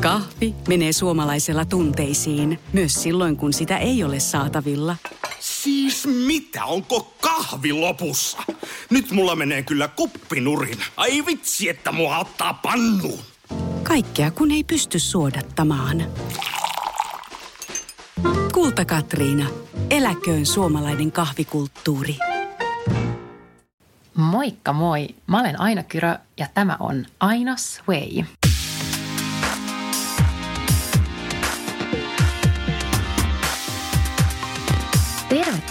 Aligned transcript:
Kahvi 0.00 0.54
menee 0.68 0.92
suomalaisella 0.92 1.64
tunteisiin, 1.64 2.58
myös 2.72 3.02
silloin 3.02 3.36
kun 3.36 3.52
sitä 3.52 3.78
ei 3.78 4.04
ole 4.04 4.20
saatavilla. 4.20 4.96
Siis 5.40 6.06
mitä, 6.26 6.64
onko 6.64 7.14
kahvi 7.20 7.72
lopussa? 7.72 8.38
Nyt 8.90 9.10
mulla 9.10 9.36
menee 9.36 9.62
kyllä 9.62 9.88
kuppinurin. 9.88 10.78
Ai 10.96 11.26
vitsi, 11.26 11.68
että 11.68 11.92
mua 11.92 12.18
ottaa 12.18 12.54
pannuun. 12.54 13.18
Kaikkea 13.82 14.30
kun 14.30 14.50
ei 14.50 14.64
pysty 14.64 14.98
suodattamaan. 14.98 16.04
Kulta 18.54 18.84
Katriina. 18.84 19.46
Eläköön 19.90 20.46
suomalainen 20.46 21.12
kahvikulttuuri. 21.12 22.16
Moikka 24.14 24.72
moi! 24.72 25.08
Mä 25.26 25.40
olen 25.40 25.60
Aina 25.60 25.82
Kyrö 25.82 26.14
ja 26.36 26.46
tämä 26.54 26.76
on 26.80 27.06
Ainas 27.20 27.82
Way. 27.88 28.24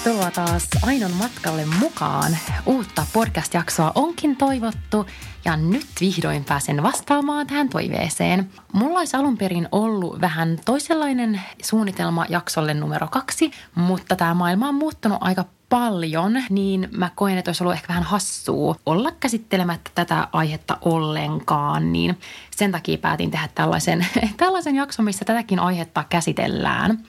Tervetuloa 0.07 0.31
taas 0.31 0.67
Ainon 0.81 1.11
matkalle 1.11 1.65
mukaan. 1.79 2.37
Uutta 2.65 3.05
podcast-jaksoa 3.13 3.91
onkin 3.95 4.35
toivottu 4.35 5.05
ja 5.45 5.57
nyt 5.57 5.87
vihdoin 6.01 6.45
pääsen 6.45 6.83
vastaamaan 6.83 7.47
tähän 7.47 7.69
toiveeseen. 7.69 8.49
Mulla 8.73 8.99
olisi 8.99 9.17
alun 9.17 9.37
perin 9.37 9.67
ollut 9.71 10.21
vähän 10.21 10.59
toisenlainen 10.65 11.41
suunnitelma 11.63 12.25
jaksolle 12.29 12.73
numero 12.73 13.07
kaksi, 13.07 13.51
mutta 13.75 14.15
tämä 14.15 14.33
maailma 14.33 14.67
on 14.67 14.75
muuttunut 14.75 15.17
aika 15.21 15.45
paljon, 15.69 16.43
niin 16.49 16.89
mä 16.91 17.09
koen, 17.15 17.37
että 17.37 17.49
olisi 17.49 17.63
ollut 17.63 17.75
ehkä 17.75 17.87
vähän 17.87 18.03
hassua 18.03 18.75
olla 18.85 19.11
käsittelemättä 19.11 19.91
tätä 19.95 20.27
aihetta 20.31 20.77
ollenkaan, 20.81 21.93
niin 21.93 22.19
sen 22.55 22.71
takia 22.71 22.97
päätin 22.97 23.31
tehdä 23.31 23.49
tällaisen, 23.55 24.07
tällaisen 24.37 24.75
jakson, 24.75 25.05
missä 25.05 25.25
tätäkin 25.25 25.59
aihetta 25.59 26.03
käsitellään. 26.09 27.03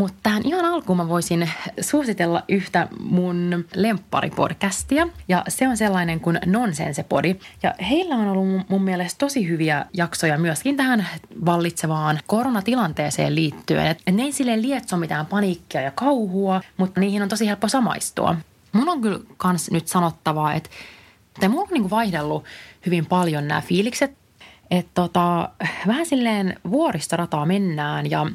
Mutta 0.00 0.18
tähän 0.22 0.42
ihan 0.44 0.64
alkuun 0.64 0.96
mä 0.96 1.08
voisin 1.08 1.50
suositella 1.80 2.42
yhtä 2.48 2.88
mun 3.00 3.64
lempparipodcastia. 3.74 5.08
Ja 5.28 5.44
se 5.48 5.68
on 5.68 5.76
sellainen 5.76 6.20
kuin 6.20 6.38
Nonsensepodi. 6.46 7.36
Ja 7.62 7.74
heillä 7.90 8.14
on 8.14 8.28
ollut 8.28 8.68
mun 8.68 8.82
mielestä 8.82 9.18
tosi 9.18 9.48
hyviä 9.48 9.86
jaksoja 9.92 10.38
myöskin 10.38 10.76
tähän 10.76 11.06
vallitsevaan 11.46 12.20
koronatilanteeseen 12.26 13.34
liittyen. 13.34 13.86
Että 13.86 14.10
ne 14.10 14.22
ei 14.22 14.32
silleen 14.32 14.62
lietso 14.62 14.96
mitään 14.96 15.26
paniikkia 15.26 15.80
ja 15.80 15.90
kauhua, 15.90 16.60
mutta 16.76 17.00
niihin 17.00 17.22
on 17.22 17.28
tosi 17.28 17.46
helppo 17.46 17.68
samaistua. 17.68 18.36
Mun 18.72 18.88
on 18.88 19.00
kyllä 19.00 19.20
kans 19.36 19.70
nyt 19.70 19.88
sanottavaa, 19.88 20.54
että, 20.54 20.70
että 21.34 21.48
mulla 21.48 21.62
on 21.62 21.68
niinku 21.70 21.90
vaihdellut 21.90 22.44
hyvin 22.86 23.06
paljon 23.06 23.48
nämä 23.48 23.60
fiilikset. 23.60 24.12
Että 24.70 24.90
tota, 24.94 25.50
vähän 25.86 26.06
silleen 26.06 26.56
vuoristorataa 26.70 27.46
mennään 27.46 28.10
ja– 28.10 28.26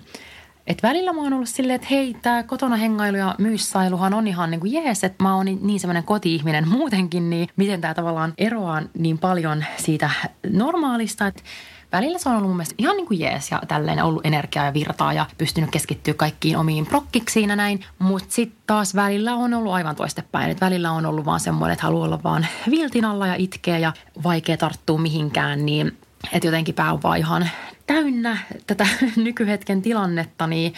et 0.67 0.83
välillä 0.83 1.13
mä 1.13 1.21
oon 1.21 1.33
ollut 1.33 1.49
silleen, 1.49 1.75
että 1.75 1.87
hei, 1.91 2.15
tämä 2.21 2.43
kotona 2.43 2.75
hengailu 2.75 3.17
ja 3.17 3.35
myyssailuhan 3.37 4.13
on 4.13 4.27
ihan 4.27 4.51
niin 4.51 4.61
kuin 4.61 4.73
jees, 4.73 5.03
että 5.03 5.23
mä 5.23 5.35
oon 5.35 5.45
niin, 5.45 5.79
semmoinen 5.79 6.03
koti-ihminen 6.03 6.67
muutenkin, 6.77 7.29
niin 7.29 7.47
miten 7.55 7.81
tämä 7.81 7.93
tavallaan 7.93 8.33
eroaa 8.37 8.81
niin 8.97 9.17
paljon 9.17 9.65
siitä 9.77 10.09
normaalista, 10.49 11.27
että 11.27 11.43
välillä 11.91 12.17
se 12.17 12.29
on 12.29 12.35
ollut 12.35 12.49
mun 12.49 12.57
mielestä 12.57 12.75
ihan 12.77 12.97
niin 12.97 13.07
kuin 13.07 13.19
jees 13.19 13.51
ja 13.51 13.61
tälleen 13.67 14.03
ollut 14.03 14.25
energiaa 14.25 14.65
ja 14.65 14.73
virtaa 14.73 15.13
ja 15.13 15.25
pystynyt 15.37 15.71
keskittyä 15.71 16.13
kaikkiin 16.13 16.57
omiin 16.57 16.85
prokkiksiin 16.85 17.49
ja 17.49 17.55
näin. 17.55 17.85
Mutta 17.99 18.33
sitten 18.33 18.59
taas 18.67 18.95
välillä 18.95 19.35
on 19.35 19.53
ollut 19.53 19.73
aivan 19.73 19.95
toistepäin. 19.95 20.51
Et 20.51 20.61
välillä 20.61 20.91
on 20.91 21.05
ollut 21.05 21.25
vaan 21.25 21.39
semmoinen, 21.39 21.73
että 21.73 21.85
haluaa 21.85 22.05
olla 22.05 22.23
vaan 22.23 22.47
viltin 22.71 23.05
alla 23.05 23.27
ja 23.27 23.35
itkeä 23.35 23.77
ja 23.77 23.93
vaikea 24.23 24.57
tarttua 24.57 24.97
mihinkään, 24.97 25.65
niin 25.65 25.97
että 26.33 26.47
jotenkin 26.47 26.75
pää 26.75 26.93
on 26.93 27.03
vaan 27.03 27.17
ihan 27.17 27.49
täynnä 27.87 28.37
tätä 28.67 28.87
nykyhetken 29.15 29.81
tilannetta, 29.81 30.47
niin 30.47 30.73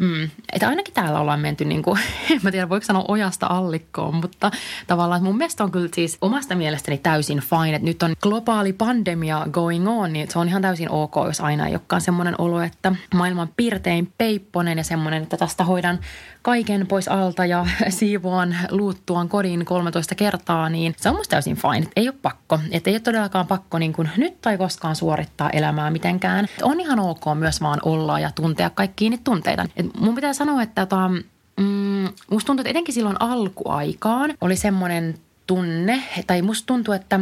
Mm. 0.00 0.30
Että 0.52 0.68
ainakin 0.68 0.94
täällä 0.94 1.20
ollaan 1.20 1.40
menty, 1.40 1.64
niin 1.64 1.82
kuin, 1.82 2.00
en 2.30 2.40
mä 2.42 2.50
tiedä 2.50 2.68
voiko 2.68 2.86
sanoa 2.86 3.04
ojasta 3.08 3.46
allikkoon, 3.46 4.14
mutta 4.14 4.50
tavallaan 4.86 5.22
mun 5.22 5.36
mielestä 5.36 5.64
on 5.64 5.70
kyllä 5.70 5.88
siis 5.94 6.18
omasta 6.20 6.54
mielestäni 6.54 6.98
täysin 6.98 7.40
fine, 7.40 7.76
että 7.76 7.86
nyt 7.86 8.02
on 8.02 8.14
globaali 8.22 8.72
pandemia 8.72 9.46
going 9.50 9.88
on, 9.88 10.12
niin 10.12 10.30
se 10.30 10.38
on 10.38 10.48
ihan 10.48 10.62
täysin 10.62 10.90
ok, 10.90 11.14
jos 11.26 11.40
aina 11.40 11.66
ei 11.66 11.72
olekaan 11.72 12.00
semmoinen 12.00 12.34
olo, 12.38 12.60
että 12.60 12.94
maailman 13.14 13.48
piirtein 13.56 14.12
peipponen 14.18 14.78
ja 14.78 14.84
semmoinen, 14.84 15.22
että 15.22 15.36
tästä 15.36 15.64
hoidan 15.64 15.98
kaiken 16.42 16.86
pois 16.86 17.08
alta 17.08 17.46
ja 17.46 17.66
siivoan 17.88 18.56
luuttuan 18.70 19.28
kodin 19.28 19.64
13 19.64 20.14
kertaa, 20.14 20.68
niin 20.68 20.94
se 20.96 21.08
on 21.08 21.16
musta 21.16 21.30
täysin 21.30 21.56
fine. 21.56 21.88
Ei 21.96 22.08
ole 22.08 22.16
pakko. 22.22 22.58
Että 22.70 22.90
ei 22.90 22.94
ole 22.94 23.00
todellakaan 23.00 23.46
pakko 23.46 23.78
niin 23.78 23.92
kuin 23.92 24.10
nyt 24.16 24.40
tai 24.40 24.58
koskaan 24.58 24.96
suorittaa 24.96 25.50
elämää 25.50 25.90
mitenkään. 25.90 26.44
Et 26.44 26.62
on 26.62 26.80
ihan 26.80 27.00
ok 27.00 27.24
myös 27.34 27.60
vaan 27.60 27.78
olla 27.82 28.20
ja 28.20 28.30
tuntea 28.34 28.70
kaikki 28.70 29.10
niitä 29.10 29.24
tunteita. 29.24 29.66
Et 29.76 29.86
mun 30.00 30.14
pitää 30.14 30.32
sanoa, 30.32 30.62
että 30.62 30.86
tota, 30.86 31.08
mm, 31.56 32.08
musta 32.30 32.46
tuntuu, 32.46 32.60
että 32.60 32.70
etenkin 32.70 32.94
silloin 32.94 33.16
alkuaikaan 33.20 34.34
oli 34.40 34.56
semmoinen 34.56 35.14
tunne, 35.46 36.02
tai 36.26 36.42
musta 36.42 36.66
tuntuu, 36.66 36.94
että 36.94 37.20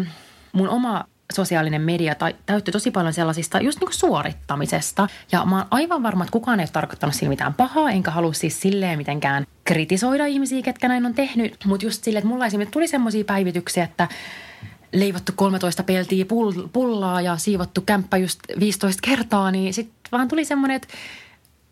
mun 0.52 0.68
oma 0.68 1.04
sosiaalinen 1.32 1.82
media 1.82 2.14
tai 2.14 2.36
täytti 2.46 2.72
tosi 2.72 2.90
paljon 2.90 3.12
sellaisista 3.12 3.60
just 3.60 3.80
niin 3.80 3.86
kuin 3.86 3.94
suorittamisesta. 3.94 5.08
Ja 5.32 5.44
mä 5.44 5.56
oon 5.56 5.66
aivan 5.70 6.02
varma, 6.02 6.24
että 6.24 6.32
kukaan 6.32 6.60
ei 6.60 6.64
ole 6.64 6.70
tarkoittanut 6.72 7.14
sillä 7.14 7.28
mitään 7.28 7.54
pahaa, 7.54 7.90
enkä 7.90 8.10
halua 8.10 8.32
siis 8.32 8.60
silleen 8.60 8.98
mitenkään 8.98 9.46
kritisoida 9.64 10.26
ihmisiä, 10.26 10.62
ketkä 10.62 10.88
näin 10.88 11.06
on 11.06 11.14
tehnyt. 11.14 11.56
Mutta 11.64 11.86
just 11.86 12.04
silleen, 12.04 12.18
että 12.18 12.28
mulla 12.28 12.46
esimerkiksi 12.46 12.72
tuli 12.72 12.88
semmoisia 12.88 13.24
päivityksiä, 13.24 13.84
että 13.84 14.08
leivottu 14.92 15.32
13 15.36 15.82
peltiä 15.82 16.24
pullaa 16.72 17.20
ja 17.20 17.36
siivottu 17.36 17.80
kämppä 17.80 18.16
just 18.16 18.40
15 18.60 19.00
kertaa, 19.02 19.50
niin 19.50 19.74
sitten 19.74 20.00
vaan 20.12 20.28
tuli 20.28 20.44
semmoinen, 20.44 20.76
että 20.76 20.88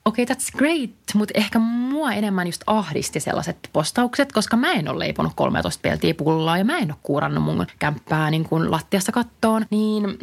okei, 0.09 0.23
okay, 0.23 0.37
that's 0.37 0.59
great, 0.59 0.91
mutta 1.15 1.35
ehkä 1.37 1.59
mua 1.59 2.13
enemmän 2.13 2.47
just 2.47 2.63
ahdisti 2.67 3.21
sellaiset 3.21 3.69
postaukset, 3.73 4.33
koska 4.33 4.57
mä 4.57 4.73
en 4.73 4.89
ole 4.89 4.99
leiponut 4.99 5.33
13 5.37 5.83
peltiä 5.83 6.15
pullaa 6.15 6.59
ja 6.59 6.65
mä 6.65 6.79
en 6.79 6.91
ole 6.91 6.99
kuurannut 7.03 7.45
mun 7.45 7.67
kämppää 7.79 8.31
niin 8.31 8.45
kuin 8.45 8.71
lattiassa 8.71 9.13
kattoon, 9.13 9.67
niin 9.71 10.19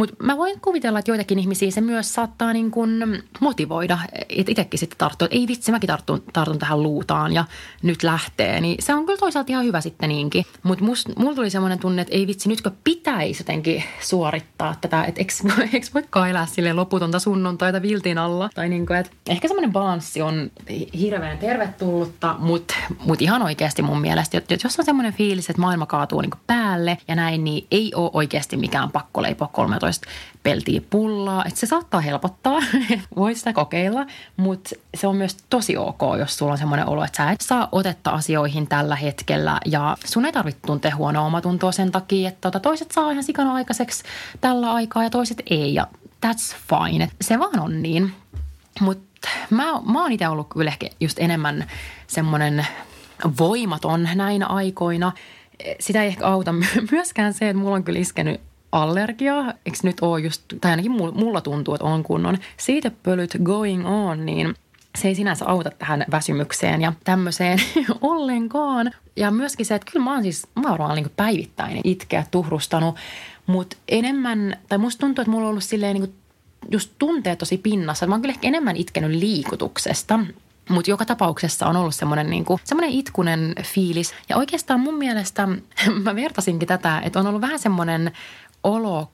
mutta 0.00 0.14
mä 0.22 0.36
voin 0.36 0.60
kuvitella, 0.60 0.98
että 0.98 1.10
joitakin 1.10 1.38
ihmisiä 1.38 1.70
se 1.70 1.80
myös 1.80 2.14
saattaa 2.14 2.52
niin 2.52 2.70
kuin 2.70 3.22
motivoida. 3.40 3.98
Että 4.28 4.52
itsekin 4.52 4.80
sitten 4.80 4.98
tarttuu, 4.98 5.24
että 5.24 5.36
ei 5.36 5.46
vitsi, 5.48 5.72
mäkin 5.72 5.86
tartun, 5.86 6.22
tartun 6.32 6.58
tähän 6.58 6.82
luutaan 6.82 7.32
ja 7.32 7.44
nyt 7.82 8.02
lähtee. 8.02 8.60
Niin 8.60 8.76
se 8.82 8.94
on 8.94 9.06
kyllä 9.06 9.18
toisaalta 9.18 9.52
ihan 9.52 9.64
hyvä 9.64 9.80
sitten 9.80 10.08
niinkin. 10.08 10.44
Mutta 10.62 10.84
mulla 11.16 11.34
tuli 11.34 11.50
semmoinen 11.50 11.78
tunne, 11.78 12.02
että 12.02 12.14
ei 12.14 12.26
vitsi, 12.26 12.48
nytkö 12.48 12.70
pitäisi 12.84 13.40
jotenkin 13.40 13.84
suorittaa 14.00 14.74
tätä. 14.80 15.04
Että 15.04 15.20
eikö, 15.20 15.32
eikö 15.74 15.86
voi 15.94 16.04
kailaa 16.10 16.46
sille 16.46 16.72
loputonta 16.72 17.18
sunnuntaita 17.18 17.82
viltin 17.82 18.18
alla. 18.18 18.50
Tai 18.54 18.68
niin 18.68 18.86
kuin, 18.86 18.98
että 18.98 19.12
ehkä 19.26 19.48
semmoinen 19.48 19.72
balanssi 19.72 20.22
on 20.22 20.50
hirveän 21.00 21.38
tervetullutta, 21.38 22.36
mutta 22.38 22.74
mut 23.04 23.22
ihan 23.22 23.42
oikeasti 23.42 23.82
mun 23.82 24.00
mielestä, 24.00 24.38
että 24.38 24.54
jos 24.64 24.78
on 24.78 24.84
semmoinen 24.84 25.12
fiilis, 25.12 25.50
että 25.50 25.62
maailma 25.62 25.86
kaatuu 25.86 26.20
niin 26.20 26.30
päälle 26.46 26.98
ja 27.08 27.14
näin, 27.14 27.44
niin 27.44 27.66
ei 27.70 27.92
ole 27.94 28.10
oikeasti 28.12 28.56
mikään 28.56 28.90
pakko 28.90 29.22
leipoa 29.22 29.48
13 29.52 29.89
tämmöistä 29.90 30.08
peltiä 30.42 30.80
pullaa. 30.90 31.44
Että 31.44 31.60
se 31.60 31.66
saattaa 31.66 32.00
helpottaa, 32.00 32.60
voi 33.16 33.34
sitä 33.34 33.52
kokeilla, 33.52 34.06
mutta 34.36 34.70
se 34.94 35.06
on 35.06 35.16
myös 35.16 35.36
tosi 35.50 35.76
ok, 35.76 36.00
jos 36.18 36.36
sulla 36.36 36.52
on 36.52 36.58
semmoinen 36.58 36.88
olo, 36.88 37.04
että 37.04 37.16
sä 37.16 37.30
et 37.30 37.40
saa 37.40 37.68
otetta 37.72 38.10
asioihin 38.10 38.66
tällä 38.66 38.96
hetkellä 38.96 39.60
ja 39.66 39.96
sun 40.04 40.26
ei 40.26 40.32
tarvitse 40.32 40.60
tuntea 40.66 40.96
huonoa 40.96 41.26
omatuntoa 41.26 41.72
sen 41.72 41.92
takia, 41.92 42.28
että 42.28 42.40
tota, 42.40 42.60
toiset 42.60 42.90
saa 42.90 43.10
ihan 43.10 43.24
sikana 43.24 43.54
aikaiseksi 43.54 44.04
tällä 44.40 44.72
aikaa 44.72 45.02
ja 45.02 45.10
toiset 45.10 45.42
ei 45.50 45.74
ja 45.74 45.86
that's 46.26 46.56
fine. 46.68 47.10
Se 47.20 47.38
vaan 47.38 47.60
on 47.60 47.82
niin. 47.82 48.12
Mutta 48.80 49.28
mä, 49.50 49.64
mä 49.92 50.02
oon 50.02 50.12
itse 50.12 50.28
ollut 50.28 50.48
kyllä 50.48 50.70
ehkä 50.70 50.86
just 51.00 51.18
enemmän 51.18 51.66
semmoinen 52.06 52.66
voimaton 53.38 54.08
näinä 54.14 54.46
aikoina. 54.46 55.12
Sitä 55.80 56.02
ei 56.02 56.08
ehkä 56.08 56.26
auta 56.26 56.54
myöskään 56.92 57.34
se, 57.34 57.48
että 57.48 57.62
mulla 57.62 57.76
on 57.76 57.84
kyllä 57.84 57.98
iskenyt 57.98 58.40
allergia, 58.72 59.54
eikö 59.66 59.78
nyt 59.82 59.96
ole 60.00 60.20
just, 60.20 60.42
tai 60.60 60.70
ainakin 60.70 60.92
mulla 60.92 61.40
tuntuu, 61.40 61.74
että 61.74 61.86
on 61.86 62.02
kunnon 62.02 62.38
siitepölyt 62.56 63.36
going 63.42 63.88
on, 63.88 64.26
niin 64.26 64.54
se 64.98 65.08
ei 65.08 65.14
sinänsä 65.14 65.46
auta 65.46 65.70
tähän 65.70 66.04
väsymykseen 66.10 66.82
ja 66.82 66.92
tämmöiseen 67.04 67.58
ollenkaan. 68.00 68.90
Ja 69.16 69.30
myöskin 69.30 69.66
se, 69.66 69.74
että 69.74 69.92
kyllä 69.92 70.04
mä 70.04 70.12
oon 70.12 70.22
siis, 70.22 70.46
mä 70.54 70.70
oon 70.70 70.94
niin 70.94 71.12
päivittäin 71.16 71.80
itkeä, 71.84 72.24
tuhrustanut, 72.30 72.96
mutta 73.46 73.76
enemmän, 73.88 74.56
tai 74.68 74.78
musta 74.78 75.00
tuntuu, 75.00 75.22
että 75.22 75.30
mulla 75.30 75.46
on 75.46 75.50
ollut 75.50 75.64
silleen 75.64 75.96
niin 75.96 76.14
just 76.70 76.90
tunteet 76.98 77.38
tosi 77.38 77.58
pinnassa. 77.58 78.06
Mä 78.06 78.14
oon 78.14 78.20
kyllä 78.22 78.32
ehkä 78.32 78.48
enemmän 78.48 78.76
itkenyt 78.76 79.10
liikutuksesta. 79.10 80.20
Mutta 80.68 80.90
joka 80.90 81.04
tapauksessa 81.04 81.66
on 81.66 81.76
ollut 81.76 81.94
semmoinen 81.94 82.30
niinku, 82.30 82.60
itkunen 82.88 83.54
fiilis. 83.62 84.14
Ja 84.28 84.36
oikeastaan 84.36 84.80
mun 84.80 84.94
mielestä 84.94 85.48
mä 86.04 86.14
vertasinkin 86.14 86.68
tätä, 86.68 87.00
että 87.04 87.20
on 87.20 87.26
ollut 87.26 87.40
vähän 87.40 87.58
semmoinen 87.58 88.12
olo, 88.64 89.10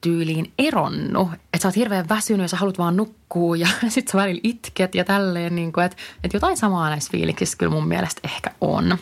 tyyliin 0.00 0.52
eronnut. 0.58 1.28
Että 1.32 1.58
sä 1.62 1.68
oot 1.68 1.76
hirveän 1.76 2.08
väsynyt 2.08 2.44
ja 2.44 2.48
sä 2.48 2.56
haluat 2.56 2.78
vaan 2.78 2.96
nukkua 2.96 3.56
ja 3.56 3.68
sit 3.88 4.08
sä 4.08 4.18
välillä 4.18 4.40
itket 4.42 4.94
ja 4.94 5.04
tälleen. 5.04 5.54
Niin 5.54 5.72
kuin, 5.72 5.84
että, 5.84 5.96
että 6.24 6.36
jotain 6.36 6.56
samaa 6.56 6.90
näissä 6.90 7.10
fiiliksissä 7.12 7.58
kyllä 7.58 7.72
mun 7.72 7.88
mielestä 7.88 8.20
ehkä 8.24 8.50
on. 8.60 8.98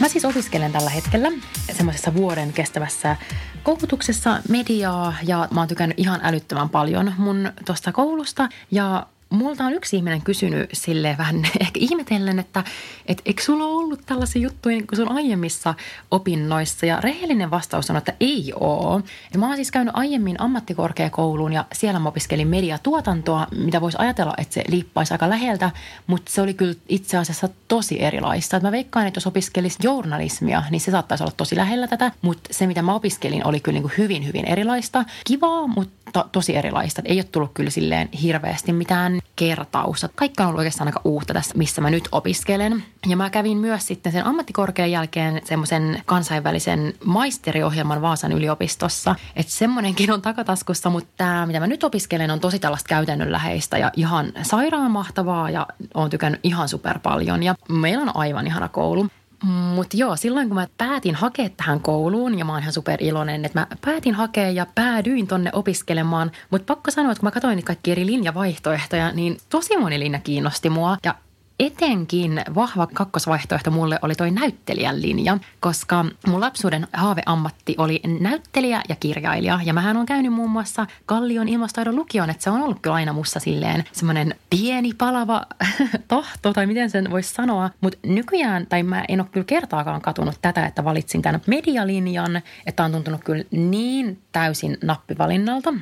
Mä 0.00 0.08
siis 0.08 0.24
opiskelen 0.24 0.72
tällä 0.72 0.90
hetkellä 0.90 1.28
semmoisessa 1.72 2.14
vuoden 2.14 2.52
kestävässä 2.52 3.16
koulutuksessa 3.62 4.42
mediaa 4.48 5.14
ja 5.22 5.48
mä 5.50 5.60
oon 5.60 5.68
tykännyt 5.68 5.98
ihan 5.98 6.20
älyttömän 6.22 6.68
paljon 6.68 7.12
mun 7.18 7.52
tuosta 7.66 7.92
koulusta 7.92 8.48
ja 8.70 9.06
multa 9.32 9.64
on 9.64 9.72
yksi 9.72 9.96
ihminen 9.96 10.22
kysynyt 10.22 10.70
sille 10.72 11.14
vähän 11.18 11.36
ehkä 11.60 11.80
ihmetellen, 11.80 12.38
että 12.38 12.64
et, 13.06 13.22
eikö 13.24 13.42
sulla 13.42 13.64
ollut 13.64 14.00
tällaisia 14.06 14.42
juttuja 14.42 14.76
niin 14.76 14.86
kuin 14.86 14.96
sun 14.96 15.12
aiemmissa 15.12 15.74
opinnoissa? 16.10 16.86
Ja 16.86 17.00
rehellinen 17.00 17.50
vastaus 17.50 17.90
on, 17.90 17.96
että 17.96 18.12
ei 18.20 18.52
oo. 18.60 19.00
Ja 19.32 19.38
mä 19.38 19.46
oon 19.46 19.56
siis 19.56 19.70
käynyt 19.70 19.96
aiemmin 19.96 20.40
ammattikorkeakouluun 20.40 21.52
ja 21.52 21.64
siellä 21.72 22.00
mä 22.00 22.08
opiskelin 22.08 22.48
mediatuotantoa, 22.48 23.46
mitä 23.56 23.80
voisi 23.80 23.98
ajatella, 24.00 24.34
että 24.38 24.54
se 24.54 24.64
liippaisi 24.68 25.14
aika 25.14 25.30
läheltä, 25.30 25.70
mutta 26.06 26.32
se 26.32 26.42
oli 26.42 26.54
kyllä 26.54 26.74
itse 26.88 27.16
asiassa 27.16 27.48
tosi 27.68 28.02
erilaista. 28.02 28.56
Et 28.56 28.62
mä 28.62 28.72
veikkaan, 28.72 29.06
että 29.06 29.18
jos 29.18 29.26
opiskelisi 29.26 29.78
journalismia, 29.82 30.62
niin 30.70 30.80
se 30.80 30.90
saattaisi 30.90 31.24
olla 31.24 31.34
tosi 31.36 31.56
lähellä 31.56 31.86
tätä, 31.86 32.12
mutta 32.22 32.50
se 32.50 32.66
mitä 32.66 32.82
mä 32.82 32.94
opiskelin 32.94 33.46
oli 33.46 33.60
kyllä 33.60 33.74
niin 33.76 33.82
kuin 33.82 33.94
hyvin, 33.98 34.26
hyvin 34.26 34.44
erilaista. 34.44 35.04
Kivaa, 35.24 35.66
mutta 35.66 36.01
tosi 36.32 36.56
erilaista. 36.56 37.02
Ei 37.04 37.16
ole 37.16 37.24
tullut 37.24 37.50
kyllä 37.54 37.70
silleen 37.70 38.08
hirveästi 38.12 38.72
mitään 38.72 39.20
kertaus. 39.36 40.06
Kaikki 40.14 40.42
on 40.42 40.48
ollut 40.48 40.58
oikeastaan 40.58 40.88
aika 40.88 41.00
uutta 41.04 41.34
tässä, 41.34 41.58
missä 41.58 41.80
mä 41.80 41.90
nyt 41.90 42.08
opiskelen. 42.12 42.84
Ja 43.06 43.16
mä 43.16 43.30
kävin 43.30 43.58
myös 43.58 43.86
sitten 43.86 44.12
sen 44.12 44.26
ammattikorkean 44.26 44.90
jälkeen 44.90 45.40
semmoisen 45.44 46.02
kansainvälisen 46.06 46.94
maisteriohjelman 47.04 48.02
Vaasan 48.02 48.32
yliopistossa. 48.32 49.14
Että 49.36 49.52
semmoinenkin 49.52 50.10
on 50.10 50.22
takataskussa, 50.22 50.90
mutta 50.90 51.10
tämä, 51.16 51.46
mitä 51.46 51.60
mä 51.60 51.66
nyt 51.66 51.84
opiskelen, 51.84 52.30
on 52.30 52.40
tosi 52.40 52.58
tällaista 52.58 52.88
käytännönläheistä 52.88 53.78
ja 53.78 53.90
ihan 53.96 54.32
sairaan 54.42 54.90
mahtavaa 54.90 55.50
ja 55.50 55.66
on 55.94 56.10
tykännyt 56.10 56.40
ihan 56.42 56.68
super 56.68 56.98
paljon. 56.98 57.42
Ja 57.42 57.54
meillä 57.68 58.02
on 58.02 58.16
aivan 58.16 58.46
ihana 58.46 58.68
koulu. 58.68 59.06
Mutta 59.42 59.96
joo, 59.96 60.16
silloin 60.16 60.48
kun 60.48 60.54
mä 60.54 60.66
päätin 60.78 61.14
hakea 61.14 61.48
tähän 61.56 61.80
kouluun, 61.80 62.38
ja 62.38 62.44
mä 62.44 62.52
oon 62.52 62.60
ihan 62.60 62.72
super 62.72 62.98
iloinen, 63.02 63.44
että 63.44 63.60
mä 63.60 63.66
päätin 63.80 64.14
hakea 64.14 64.50
ja 64.50 64.66
päädyin 64.74 65.26
tonne 65.26 65.50
opiskelemaan. 65.52 66.30
Mutta 66.50 66.74
pakko 66.74 66.90
sanoa, 66.90 67.12
että 67.12 67.20
kun 67.20 67.26
mä 67.26 67.30
katsoin 67.30 67.56
niitä 67.56 67.66
kaikki 67.66 67.92
eri 67.92 68.06
linjavaihtoehtoja, 68.06 69.12
niin 69.12 69.36
tosi 69.48 69.76
moni 69.76 69.98
linja 69.98 70.18
kiinnosti 70.18 70.70
mua. 70.70 70.96
Ja 71.04 71.14
etenkin 71.60 72.42
vahva 72.54 72.86
kakkosvaihtoehto 72.86 73.70
mulle 73.70 73.98
oli 74.02 74.14
toi 74.14 74.30
näyttelijän 74.30 75.02
linja, 75.02 75.38
koska 75.60 76.04
mun 76.26 76.40
lapsuuden 76.40 76.86
haaveammatti 76.92 77.74
oli 77.78 78.00
näyttelijä 78.20 78.82
ja 78.88 78.96
kirjailija. 78.96 79.60
Ja 79.64 79.72
mähän 79.72 79.96
on 79.96 80.06
käynyt 80.06 80.32
muun 80.32 80.50
muassa 80.50 80.86
Kallion 81.06 81.48
ilmastoidon 81.48 81.96
lukion, 81.96 82.30
että 82.30 82.42
se 82.42 82.50
on 82.50 82.62
ollut 82.62 82.78
kyllä 82.82 82.96
aina 82.96 83.12
mussa 83.12 83.40
silleen 83.40 83.84
semmoinen 83.92 84.34
pieni 84.50 84.94
palava 84.98 85.42
tahto, 86.08 86.52
tai 86.52 86.66
miten 86.66 86.90
sen 86.90 87.10
voisi 87.10 87.34
sanoa. 87.34 87.70
Mutta 87.80 87.98
nykyään, 88.06 88.66
tai 88.66 88.82
mä 88.82 89.04
en 89.08 89.20
ole 89.20 89.28
kyllä 89.32 89.44
kertaakaan 89.44 90.00
katunut 90.00 90.38
tätä, 90.42 90.66
että 90.66 90.84
valitsin 90.84 91.22
tämän 91.22 91.40
medialinjan, 91.46 92.42
että 92.66 92.84
on 92.84 92.92
tuntunut 92.92 93.24
kyllä 93.24 93.44
niin 93.50 94.18
täysin 94.32 94.78
nappivalinnalta. 94.82 95.74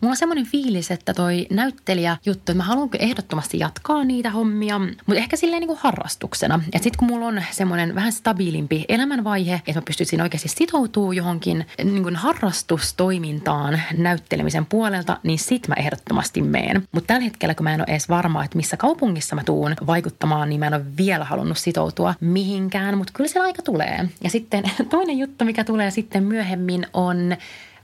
Mulla 0.00 0.12
on 0.12 0.16
semmoinen 0.16 0.46
fiilis, 0.46 0.90
että 0.90 1.14
toi 1.14 1.46
näyttelijä 1.50 2.16
juttu, 2.26 2.40
että 2.40 2.54
mä 2.54 2.62
haluan 2.62 2.88
ehdottomasti 2.98 3.58
jatkaa 3.58 4.04
niitä 4.04 4.30
hommia, 4.30 4.78
mutta 4.78 5.14
ehkä 5.14 5.36
silleen 5.36 5.60
niin 5.60 5.68
kuin 5.68 5.78
harrastuksena. 5.82 6.60
Että 6.66 6.82
sitten 6.82 6.98
kun 6.98 7.08
mulla 7.08 7.26
on 7.26 7.42
semmoinen 7.50 7.94
vähän 7.94 8.12
stabiilimpi 8.12 8.84
elämänvaihe, 8.88 9.54
että 9.54 9.80
mä 9.80 9.82
pystyisin 9.82 10.20
oikeasti 10.20 10.48
sitoutumaan 10.48 11.16
johonkin 11.16 11.66
niin 11.84 12.02
kuin 12.02 12.16
harrastustoimintaan 12.16 13.82
näyttelemisen 13.96 14.66
puolelta, 14.66 15.18
niin 15.22 15.38
sit 15.38 15.68
mä 15.68 15.74
ehdottomasti 15.74 16.42
meen. 16.42 16.88
Mutta 16.92 17.06
tällä 17.06 17.24
hetkellä, 17.24 17.54
kun 17.54 17.64
mä 17.64 17.74
en 17.74 17.80
ole 17.80 17.86
edes 17.90 18.08
varma, 18.08 18.44
että 18.44 18.56
missä 18.56 18.76
kaupungissa 18.76 19.36
mä 19.36 19.44
tuun 19.44 19.74
vaikuttamaan, 19.86 20.48
niin 20.48 20.60
mä 20.60 20.66
en 20.66 20.74
ole 20.74 20.96
vielä 20.96 21.24
halunnut 21.24 21.58
sitoutua 21.58 22.14
mihinkään, 22.20 22.98
mutta 22.98 23.12
kyllä 23.12 23.28
se 23.28 23.40
aika 23.40 23.62
tulee. 23.62 24.08
Ja 24.24 24.30
sitten 24.30 24.64
toinen 24.90 25.18
juttu, 25.18 25.44
mikä 25.44 25.64
tulee 25.64 25.90
sitten 25.90 26.24
myöhemmin, 26.24 26.86
on 26.92 27.36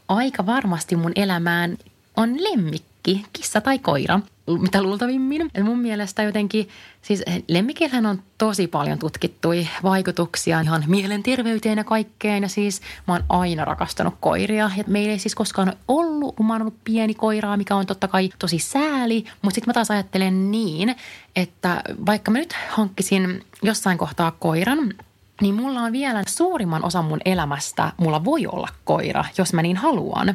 aika 0.08 0.46
varmasti 0.46 0.96
mun 0.96 1.12
elämään 1.16 1.76
on 2.16 2.44
lemmikki, 2.44 3.24
kissa 3.32 3.60
tai 3.60 3.78
koira, 3.78 4.20
mitä 4.60 4.82
luultavimmin. 4.82 5.50
Mun 5.62 5.78
mielestä 5.78 6.22
jotenkin, 6.22 6.68
siis 7.02 7.22
lemmikillähän 7.48 8.06
on 8.06 8.22
tosi 8.38 8.66
paljon 8.66 8.98
tutkittuja 8.98 9.66
vaikutuksia 9.82 10.60
ihan 10.60 10.84
mielenterveyteen 10.86 11.78
ja 11.78 11.84
kaikkeen. 11.84 12.42
Ja 12.42 12.48
siis 12.48 12.80
mä 13.08 13.14
oon 13.14 13.24
aina 13.28 13.64
rakastanut 13.64 14.14
koiria. 14.20 14.70
Ja 14.76 14.84
meillä 14.86 15.12
ei 15.12 15.18
siis 15.18 15.34
koskaan 15.34 15.68
ole 15.68 15.76
ollut, 15.88 16.36
kun 16.36 16.46
mä 16.46 16.52
oon 16.52 16.62
ollut 16.62 16.84
pieni 16.84 17.14
koiraa, 17.14 17.56
mikä 17.56 17.76
on 17.76 17.86
totta 17.86 18.08
kai 18.08 18.30
tosi 18.38 18.58
sääli. 18.58 19.24
Mutta 19.42 19.54
sitten 19.54 19.68
mä 19.68 19.74
taas 19.74 19.90
ajattelen 19.90 20.50
niin, 20.50 20.96
että 21.36 21.82
vaikka 22.06 22.30
mä 22.30 22.38
nyt 22.38 22.56
hankkisin 22.68 23.44
jossain 23.62 23.98
kohtaa 23.98 24.30
koiran, 24.30 24.94
niin 25.40 25.54
mulla 25.54 25.80
on 25.80 25.92
vielä 25.92 26.22
suurimman 26.28 26.84
osan 26.84 27.04
mun 27.04 27.20
elämästä, 27.24 27.92
mulla 27.96 28.24
voi 28.24 28.46
olla 28.46 28.68
koira, 28.84 29.24
jos 29.38 29.52
mä 29.52 29.62
niin 29.62 29.76
haluan. 29.76 30.34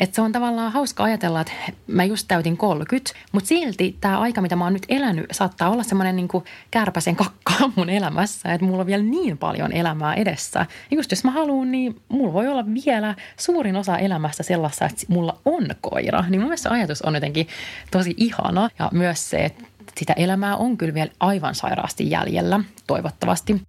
Että 0.00 0.16
se 0.16 0.22
on 0.22 0.32
tavallaan 0.32 0.72
hauska 0.72 1.04
ajatella, 1.04 1.40
että 1.40 1.52
mä 1.86 2.04
just 2.04 2.28
täytin 2.28 2.56
30, 2.56 3.12
mutta 3.32 3.48
silti 3.48 3.96
tämä 4.00 4.18
aika, 4.18 4.40
mitä 4.40 4.56
mä 4.56 4.64
oon 4.64 4.72
nyt 4.72 4.86
elänyt, 4.88 5.26
saattaa 5.32 5.70
olla 5.70 5.82
semmoinen 5.82 6.16
niin 6.16 6.28
kärpäsen 6.70 7.16
kakka 7.16 7.52
mun 7.76 7.90
elämässä, 7.90 8.52
että 8.52 8.66
mulla 8.66 8.80
on 8.80 8.86
vielä 8.86 9.02
niin 9.02 9.38
paljon 9.38 9.72
elämää 9.72 10.14
edessä. 10.14 10.66
Ja 10.90 10.96
just 10.96 11.10
jos 11.10 11.24
mä 11.24 11.30
haluan, 11.30 11.70
niin 11.70 12.00
mulla 12.08 12.32
voi 12.32 12.48
olla 12.48 12.64
vielä 12.86 13.14
suurin 13.36 13.76
osa 13.76 13.98
elämästä 13.98 14.42
sellaista, 14.42 14.86
että 14.86 15.06
mulla 15.08 15.38
on 15.44 15.68
koira. 15.80 16.24
Niin 16.28 16.40
mun 16.40 16.48
mielestä 16.48 16.70
ajatus 16.70 17.02
on 17.02 17.14
jotenkin 17.14 17.48
tosi 17.90 18.14
ihana 18.16 18.68
ja 18.78 18.88
myös 18.92 19.30
se, 19.30 19.36
että 19.36 19.64
sitä 19.98 20.12
elämää 20.12 20.56
on 20.56 20.76
kyllä 20.76 20.94
vielä 20.94 21.10
aivan 21.20 21.54
sairaasti 21.54 22.10
jäljellä, 22.10 22.60
toivottavasti. 22.86 23.62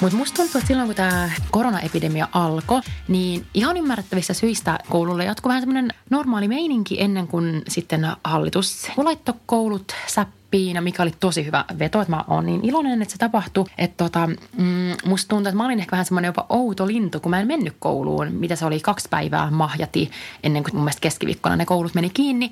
Mutta 0.00 0.16
musta 0.16 0.36
tuntuu, 0.36 0.58
että 0.58 0.68
silloin 0.68 0.88
kun 0.88 0.94
tämä 0.94 1.30
koronaepidemia 1.50 2.28
alkoi, 2.32 2.80
niin 3.08 3.46
ihan 3.54 3.76
ymmärrettävissä 3.76 4.34
syistä 4.34 4.78
koululle 4.88 5.24
jatkui 5.24 5.48
vähän 5.48 5.62
semmoinen 5.62 5.92
normaali 6.10 6.48
meininki 6.48 7.00
ennen 7.00 7.28
kuin 7.28 7.62
sitten 7.68 8.06
hallitus 8.24 8.88
laittoi 8.96 9.34
koulut 9.46 9.94
säppiin, 10.06 10.84
mikä 10.84 11.02
oli 11.02 11.12
tosi 11.20 11.44
hyvä 11.44 11.64
veto, 11.78 12.00
että 12.00 12.16
mä 12.16 12.24
oon 12.28 12.46
niin 12.46 12.64
iloinen, 12.64 13.02
että 13.02 13.12
se 13.12 13.18
tapahtui. 13.18 13.64
Että 13.78 14.04
tota, 14.04 14.26
mm, 14.26 14.94
musta 15.04 15.28
tuntuu, 15.28 15.48
että 15.48 15.56
mä 15.56 15.64
olin 15.64 15.78
ehkä 15.78 15.92
vähän 15.92 16.06
semmoinen 16.06 16.28
jopa 16.28 16.46
outo 16.48 16.86
lintu, 16.86 17.20
kun 17.20 17.30
mä 17.30 17.40
en 17.40 17.46
mennyt 17.46 17.76
kouluun, 17.78 18.32
mitä 18.32 18.56
se 18.56 18.66
oli 18.66 18.80
kaksi 18.80 19.08
päivää 19.08 19.50
mahjati 19.50 20.10
ennen 20.42 20.62
kuin 20.62 20.74
mun 20.74 20.84
mielestä 20.84 21.00
keskiviikkona 21.00 21.56
ne 21.56 21.66
koulut 21.66 21.94
meni 21.94 22.10
kiinni 22.10 22.50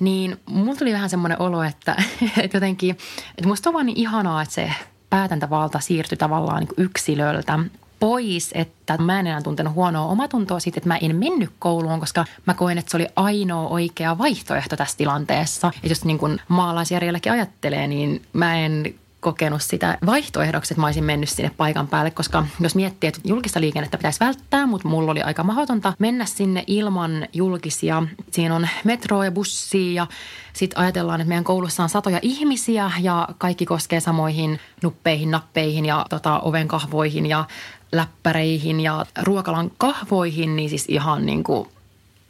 niin 0.00 0.36
mulla 0.46 0.76
tuli 0.76 0.92
vähän 0.92 1.10
semmoinen 1.10 1.40
olo, 1.40 1.62
että, 1.62 1.96
että 2.42 2.56
jotenkin, 2.56 2.90
että 3.38 3.48
musta 3.48 3.70
on 3.70 3.74
vaan 3.74 3.86
niin 3.86 3.98
ihanaa, 3.98 4.42
että 4.42 4.54
se 4.54 4.70
päätäntävalta 5.16 5.80
siirtyi 5.80 6.18
tavallaan 6.18 6.60
niin 6.60 6.74
yksilöltä 6.76 7.58
pois, 8.00 8.50
että 8.54 8.98
mä 8.98 9.20
en 9.20 9.26
enää 9.26 9.42
tuntenut 9.42 9.74
huonoa 9.74 10.06
omatuntoa 10.06 10.60
siitä, 10.60 10.78
että 10.78 10.88
mä 10.88 10.96
en 10.96 11.16
mennyt 11.16 11.50
kouluun, 11.58 12.00
koska 12.00 12.24
mä 12.46 12.54
koen, 12.54 12.78
että 12.78 12.90
se 12.90 12.96
oli 12.96 13.06
ainoa 13.16 13.68
oikea 13.68 14.18
vaihtoehto 14.18 14.76
tässä 14.76 14.98
tilanteessa. 14.98 15.72
Ja 15.82 15.88
jos 15.88 16.04
niin 16.04 16.18
kuin 16.18 16.40
maalaisjärjelläkin 16.48 17.32
ajattelee, 17.32 17.86
niin 17.86 18.22
mä 18.32 18.58
en 18.58 18.94
kokenut 19.26 19.62
sitä 19.62 19.98
vaihtoehdoksi, 20.06 20.74
että 20.74 20.80
mä 20.80 20.86
olisin 20.86 21.04
mennyt 21.04 21.28
sinne 21.28 21.50
paikan 21.56 21.88
päälle, 21.88 22.10
koska 22.10 22.46
jos 22.60 22.74
miettii, 22.74 23.08
että 23.08 23.20
julkista 23.24 23.60
liikennettä 23.60 23.98
pitäisi 23.98 24.20
välttää, 24.20 24.66
mutta 24.66 24.88
mulla 24.88 25.12
oli 25.12 25.22
aika 25.22 25.42
mahdotonta 25.42 25.92
mennä 25.98 26.24
sinne 26.24 26.64
ilman 26.66 27.26
julkisia. 27.32 28.02
Siinä 28.30 28.54
on 28.54 28.68
metro 28.84 29.22
ja 29.22 29.30
bussi 29.30 29.94
ja 29.94 30.06
sitten 30.52 30.78
ajatellaan, 30.78 31.20
että 31.20 31.28
meidän 31.28 31.44
koulussa 31.44 31.82
on 31.82 31.88
satoja 31.88 32.18
ihmisiä 32.22 32.90
ja 33.00 33.28
kaikki 33.38 33.66
koskee 33.66 34.00
samoihin 34.00 34.60
nuppeihin, 34.82 35.30
nappeihin 35.30 35.84
ja 35.84 36.06
tota, 36.10 36.40
oven 36.40 36.68
kahvoihin 36.68 37.26
ja 37.26 37.44
läppäreihin 37.92 38.80
ja 38.80 39.06
ruokalan 39.22 39.70
kahvoihin, 39.78 40.56
niin 40.56 40.68
siis 40.68 40.84
ihan 40.88 41.26
niin 41.26 41.44
kuin 41.44 41.68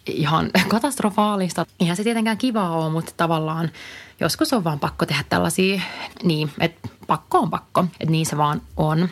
ihan 0.07 0.51
katastrofaalista. 0.69 1.67
Ihan 1.81 1.97
se 1.97 2.05
tietenkään 2.05 2.39
kivaa 2.39 2.71
ole, 2.71 2.93
mutta 2.93 3.13
tavallaan 3.17 3.71
joskus 4.21 4.53
on 4.53 4.65
vaan 4.65 4.79
pakko 4.79 5.07
tehdä 5.07 5.25
tällaisia, 5.29 5.81
niin, 6.23 6.51
että 6.61 6.89
pakko 7.07 7.39
on 7.39 7.51
pakko, 7.51 7.85
että 8.01 8.11
niin 8.11 8.27
se 8.27 8.37
vaan 8.37 8.63
on. 8.77 9.09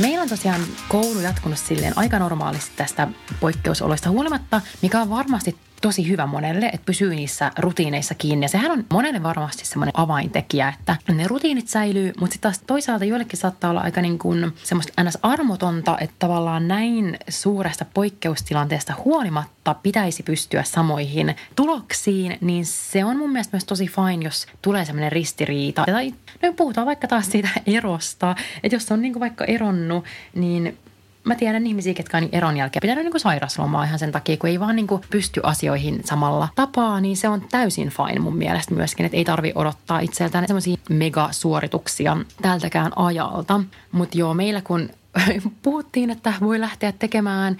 Meillä 0.00 0.22
on 0.22 0.28
tosiaan 0.28 0.60
koulu 0.88 1.20
jatkunut 1.20 1.58
silleen 1.58 1.98
aika 1.98 2.18
normaalisti 2.18 2.72
tästä 2.76 3.08
poikkeusoloista 3.40 4.10
huolimatta, 4.10 4.60
mikä 4.82 5.00
on 5.00 5.10
varmasti 5.10 5.56
tosi 5.82 6.08
hyvä 6.08 6.26
monelle, 6.26 6.66
että 6.66 6.86
pysyy 6.86 7.14
niissä 7.14 7.50
rutiineissa 7.58 8.14
kiinni. 8.14 8.44
Ja 8.44 8.48
sehän 8.48 8.70
on 8.70 8.84
monelle 8.92 9.22
varmasti 9.22 9.66
semmoinen 9.66 9.92
avaintekijä, 9.96 10.74
että 10.78 10.96
ne 11.12 11.28
rutiinit 11.28 11.68
säilyy, 11.68 12.12
mutta 12.20 12.32
sitten 12.32 12.50
taas 12.50 12.60
toisaalta 12.66 13.04
joillekin 13.04 13.38
saattaa 13.38 13.70
olla 13.70 13.80
aika 13.80 14.02
niin 14.02 14.18
kuin 14.18 14.52
semmoista 14.62 15.04
ns. 15.04 15.18
armotonta, 15.22 15.96
että 16.00 16.16
tavallaan 16.18 16.68
näin 16.68 17.18
suuresta 17.28 17.84
poikkeustilanteesta 17.94 18.94
huolimatta 19.04 19.74
pitäisi 19.74 20.22
pystyä 20.22 20.62
samoihin 20.62 21.36
tuloksiin, 21.56 22.38
niin 22.40 22.66
se 22.66 23.04
on 23.04 23.16
mun 23.16 23.32
mielestä 23.32 23.56
myös 23.56 23.64
tosi 23.64 23.86
fine, 23.86 24.24
jos 24.24 24.46
tulee 24.62 24.84
semmoinen 24.84 25.12
ristiriita. 25.12 25.84
Tai 25.86 26.14
no 26.42 26.52
puhutaan 26.52 26.86
vaikka 26.86 27.08
taas 27.08 27.30
siitä 27.30 27.48
erosta, 27.66 28.36
että 28.62 28.76
jos 28.76 28.92
on 28.92 29.02
niin 29.02 29.12
kuin 29.12 29.20
vaikka 29.20 29.44
eronnut, 29.44 30.04
niin 30.34 30.78
mä 31.24 31.34
tiedän 31.34 31.66
ihmisiä, 31.66 31.94
ketkä 31.94 32.16
on 32.16 32.28
eron 32.32 32.56
jälkeen 32.56 32.80
pitänyt 32.80 33.04
niin 33.04 33.20
sairaslomaa 33.20 33.84
ihan 33.84 33.98
sen 33.98 34.12
takia, 34.12 34.36
kun 34.36 34.50
ei 34.50 34.60
vaan 34.60 34.76
niin 34.76 34.86
kuin 34.86 35.02
pysty 35.10 35.40
asioihin 35.42 36.00
samalla 36.04 36.48
tapaa, 36.54 37.00
niin 37.00 37.16
se 37.16 37.28
on 37.28 37.42
täysin 37.50 37.88
fine 37.88 38.20
mun 38.20 38.36
mielestä 38.36 38.74
myöskin, 38.74 39.06
että 39.06 39.16
ei 39.18 39.24
tarvi 39.24 39.52
odottaa 39.54 40.00
itseltään 40.00 40.46
semmoisia 40.46 40.76
megasuorituksia 40.90 42.16
tältäkään 42.42 42.92
ajalta. 42.96 43.60
Mutta 43.92 44.18
joo, 44.18 44.34
meillä 44.34 44.60
kun 44.60 44.90
puhuttiin, 45.62 46.10
että 46.10 46.34
voi 46.40 46.60
lähteä 46.60 46.92
tekemään 46.92 47.56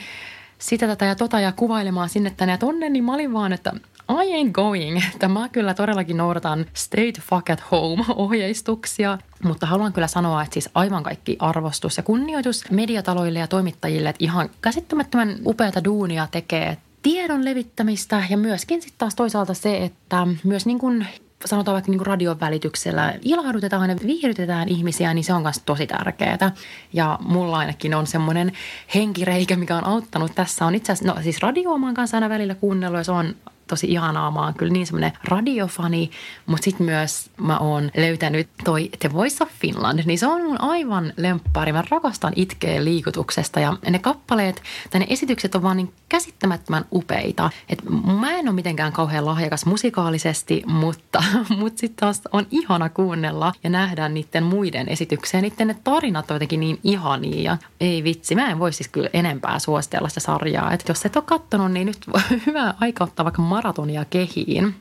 sitä 0.59 0.87
tätä 0.87 1.05
ja 1.05 1.15
tota 1.15 1.41
ja 1.41 1.53
kuvailemaan 1.53 2.09
sinne 2.09 2.33
tänne 2.37 2.53
ja 2.53 2.59
tonne, 2.59 2.89
niin 2.89 3.05
mä 3.05 3.15
olin 3.15 3.33
vaan, 3.33 3.53
että 3.53 3.73
I 4.11 4.45
ain't 4.45 4.53
going. 4.53 5.01
Tämä 5.19 5.49
kyllä 5.49 5.75
todellakin 5.75 6.17
noudatan 6.17 6.67
stay 6.75 7.13
the 7.13 7.23
fuck 7.31 7.51
at 7.51 7.63
home 7.71 8.05
ohjeistuksia. 8.17 9.19
Mutta 9.45 9.67
haluan 9.67 9.93
kyllä 9.93 10.07
sanoa, 10.07 10.43
että 10.43 10.55
siis 10.55 10.71
aivan 10.75 11.03
kaikki 11.03 11.37
arvostus 11.39 11.97
ja 11.97 12.03
kunnioitus 12.03 12.71
mediataloille 12.71 13.39
ja 13.39 13.47
toimittajille, 13.47 14.09
että 14.09 14.25
ihan 14.25 14.51
käsittämättömän 14.61 15.37
upeata 15.47 15.85
duunia 15.85 16.29
tekee 16.31 16.77
tiedon 17.03 17.45
levittämistä 17.45 18.25
ja 18.31 18.37
myöskin 18.37 18.83
sitten 18.83 18.99
taas 18.99 19.15
toisaalta 19.15 19.55
se, 19.55 19.85
että 19.85 20.27
myös 20.45 20.67
niin 20.67 20.79
kuin 20.79 21.07
sanotaan 21.45 21.73
vaikka 21.73 21.91
niin 21.91 22.07
radion 22.07 22.41
välityksellä 22.41 23.15
ilahdutetaan 23.23 23.91
ja 23.91 23.97
viihdytetään 24.07 24.69
ihmisiä, 24.69 25.15
niin 25.15 25.25
se 25.25 25.33
on 25.33 25.43
myös 25.43 25.61
tosi 25.67 25.87
tärkeää. 25.87 26.53
Ja 26.93 27.19
mulla 27.21 27.59
ainakin 27.59 27.95
on 27.95 28.07
semmoinen 28.07 28.53
henkireikä, 28.95 29.57
mikä 29.57 29.77
on 29.77 29.87
auttanut 29.87 30.35
tässä. 30.35 30.67
On 30.67 30.75
itse 30.75 30.93
asiassa, 30.93 31.15
no 31.15 31.23
siis 31.23 31.43
radio 31.43 31.71
kanssa 31.95 32.17
aina 32.17 32.29
välillä 32.29 32.55
kuunnellut 32.55 32.99
ja 32.99 33.05
se 33.05 33.13
on 33.13 33.35
tosi 33.67 33.87
ihanaa. 33.87 34.31
Mä 34.31 34.41
oon 34.41 34.55
kyllä 34.55 34.73
niin 34.73 34.87
semmoinen 34.87 35.13
radiofani, 35.25 36.11
mutta 36.47 36.65
sitten 36.65 36.87
myös 36.87 37.31
mä 37.37 37.59
oon 37.59 37.91
löytänyt 37.97 38.49
toi 38.65 38.91
The 38.99 39.13
Voice 39.13 39.45
of 39.45 39.51
Finland, 39.61 40.03
niin 40.05 40.19
se 40.19 40.27
on 40.27 40.43
mun 40.43 40.61
aivan 40.61 41.13
lemppari. 41.17 41.73
Mä 41.73 41.85
rakastan 41.91 42.33
itkeä 42.37 42.85
liikutuksesta 42.85 43.61
ja 43.61 43.77
ne 43.91 43.99
kappaleet 43.99 44.63
tai 44.91 45.01
ne 45.01 45.07
esitykset 45.09 45.55
on 45.55 45.63
vaan 45.63 45.77
niin 45.77 45.93
käsittämättömän 46.09 46.85
upeita. 46.93 47.51
Et 47.69 47.83
mä 48.21 48.31
en 48.31 48.49
ole 48.49 48.55
mitenkään 48.55 48.93
kauhean 48.93 49.27
lahjakas 49.27 49.67
musikaalisesti, 49.67 50.63
mutta, 50.67 51.25
mutta 51.59 51.81
sitten 51.81 52.01
taas 52.01 52.23
on 52.33 52.47
ihana 52.51 52.89
kuunnella 52.89 53.53
ja 53.65 53.71
nähdä 53.71 54.09
niiden 54.09 54.45
muiden 54.45 54.89
esityksiä. 54.89 55.41
Niiden 55.41 55.69
ne 55.69 55.77
tarinat 55.85 56.31
on 56.31 56.35
jotenkin 56.35 56.61
niin 56.61 56.79
ihania 56.85 57.43
ja 57.43 57.59
ei 57.81 58.05
vitsi, 58.05 58.35
mä 58.35 58.51
en 58.51 58.59
voi 58.59 58.73
siis 58.73 58.89
kyllä 58.89 59.09
enempää 59.13 59.59
suositella 59.59 60.09
sitä 60.09 60.21
sarjaa. 60.21 60.73
Et 60.73 60.85
jos 60.89 61.07
et 61.07 61.17
ole 61.17 61.25
kattonut, 61.27 61.73
niin 61.73 61.87
nyt 61.87 62.07
hyvä 62.47 62.75
aika 62.81 63.05
ottaa 63.05 63.25
vaikka 63.25 63.43
maratonia 63.53 64.05
kehiin. 64.05 64.75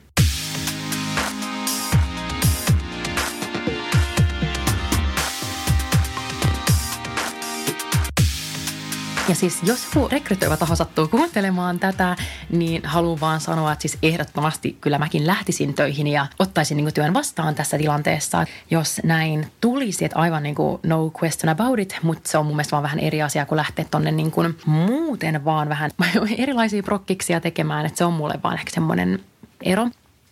Ja 9.32 9.36
siis 9.36 9.62
jos 9.62 9.94
joku 9.94 10.08
rekrytoiva 10.08 10.56
taho 10.56 10.76
sattuu 10.76 11.08
kuuntelemaan 11.08 11.78
tätä, 11.78 12.16
niin 12.50 12.84
haluan 12.84 13.20
vaan 13.20 13.40
sanoa, 13.40 13.72
että 13.72 13.82
siis 13.82 13.98
ehdottomasti 14.02 14.76
kyllä 14.80 14.98
mäkin 14.98 15.26
lähtisin 15.26 15.74
töihin 15.74 16.06
ja 16.06 16.26
ottaisin 16.38 16.76
niin 16.76 16.94
työn 16.94 17.14
vastaan 17.14 17.54
tässä 17.54 17.78
tilanteessa, 17.78 18.44
jos 18.70 19.00
näin 19.04 19.46
tulisi, 19.60 20.04
että 20.04 20.18
aivan 20.18 20.42
niin 20.42 20.54
kuin 20.54 20.80
no 20.82 21.12
question 21.22 21.48
about 21.48 21.78
it, 21.78 21.96
mutta 22.02 22.30
se 22.30 22.38
on 22.38 22.46
mun 22.46 22.56
mielestä 22.56 22.70
vaan 22.70 22.82
vähän 22.82 22.98
eri 22.98 23.22
asia 23.22 23.46
kuin 23.46 23.56
lähteä 23.56 23.84
tonne 23.90 24.10
niin 24.10 24.30
kuin 24.30 24.58
muuten 24.66 25.44
vaan 25.44 25.68
vähän 25.68 25.90
erilaisia 26.38 26.82
prokkiksia 26.82 27.40
tekemään, 27.40 27.86
että 27.86 27.98
se 27.98 28.04
on 28.04 28.12
mulle 28.12 28.34
vaan 28.44 28.54
ehkä 28.54 28.70
semmoinen 28.70 29.20
ero. 29.62 29.88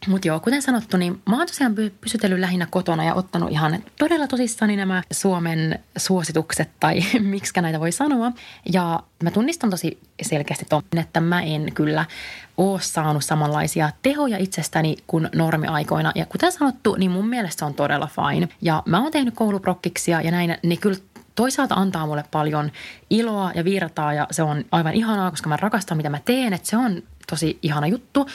Mutta 0.07 0.29
joo, 0.29 0.41
kuten 0.41 0.63
sanottu, 0.63 0.97
niin 0.97 1.23
mä 1.29 1.37
oon 1.37 1.47
tosiaan 1.47 1.75
pysytellyt 2.01 2.39
lähinnä 2.39 2.67
kotona 2.71 3.05
ja 3.05 3.15
ottanut 3.15 3.51
ihan 3.51 3.83
todella 3.99 4.27
tosissani 4.27 4.77
nämä 4.77 5.03
Suomen 5.13 5.79
suositukset 5.99 6.71
tai 6.81 7.01
miksi 7.21 7.61
näitä 7.61 7.81
voi 7.81 7.93
sanoa. 7.93 8.33
Ja 8.73 9.01
mä 9.23 9.31
tunnistan 9.31 9.71
tosi 9.71 9.99
selkeästi 10.23 10.65
ton, 10.69 10.83
että 10.97 11.21
mä 11.21 11.43
en 11.43 11.73
kyllä 11.75 12.05
ole 12.57 12.81
saanut 12.81 13.25
samanlaisia 13.25 13.91
tehoja 14.03 14.39
itsestäni 14.39 14.97
kuin 15.07 15.29
normiaikoina. 15.35 16.13
Ja 16.15 16.27
kuten 16.27 16.53
sanottu, 16.53 16.95
niin 16.95 17.11
mun 17.11 17.29
mielestä 17.29 17.59
se 17.59 17.65
on 17.65 17.75
todella 17.75 18.09
fine. 18.09 18.49
Ja 18.63 18.83
mä 18.87 19.03
oon 19.03 19.13
tehnyt 19.13 19.35
kouluprokkiksia 19.35 20.21
ja 20.21 20.31
näin, 20.31 20.57
ne 20.63 20.77
kyllä 20.77 20.99
toisaalta 21.35 21.75
antaa 21.75 22.07
mulle 22.07 22.25
paljon 22.31 22.71
iloa 23.11 23.53
ja 23.55 23.65
virtaa 23.65 24.15
ja 24.15 24.27
se 24.31 24.43
on 24.43 24.65
aivan 24.73 24.95
ihanaa, 24.95 25.31
koska 25.31 25.49
mä 25.49 25.57
rakastan 25.57 25.97
mitä 25.97 26.11
mä 26.11 26.21
teen, 26.25 26.53
että 26.53 26.69
se 26.69 26.77
on 26.77 27.03
tosi 27.31 27.59
ihana 27.63 27.87
juttu, 27.87 28.27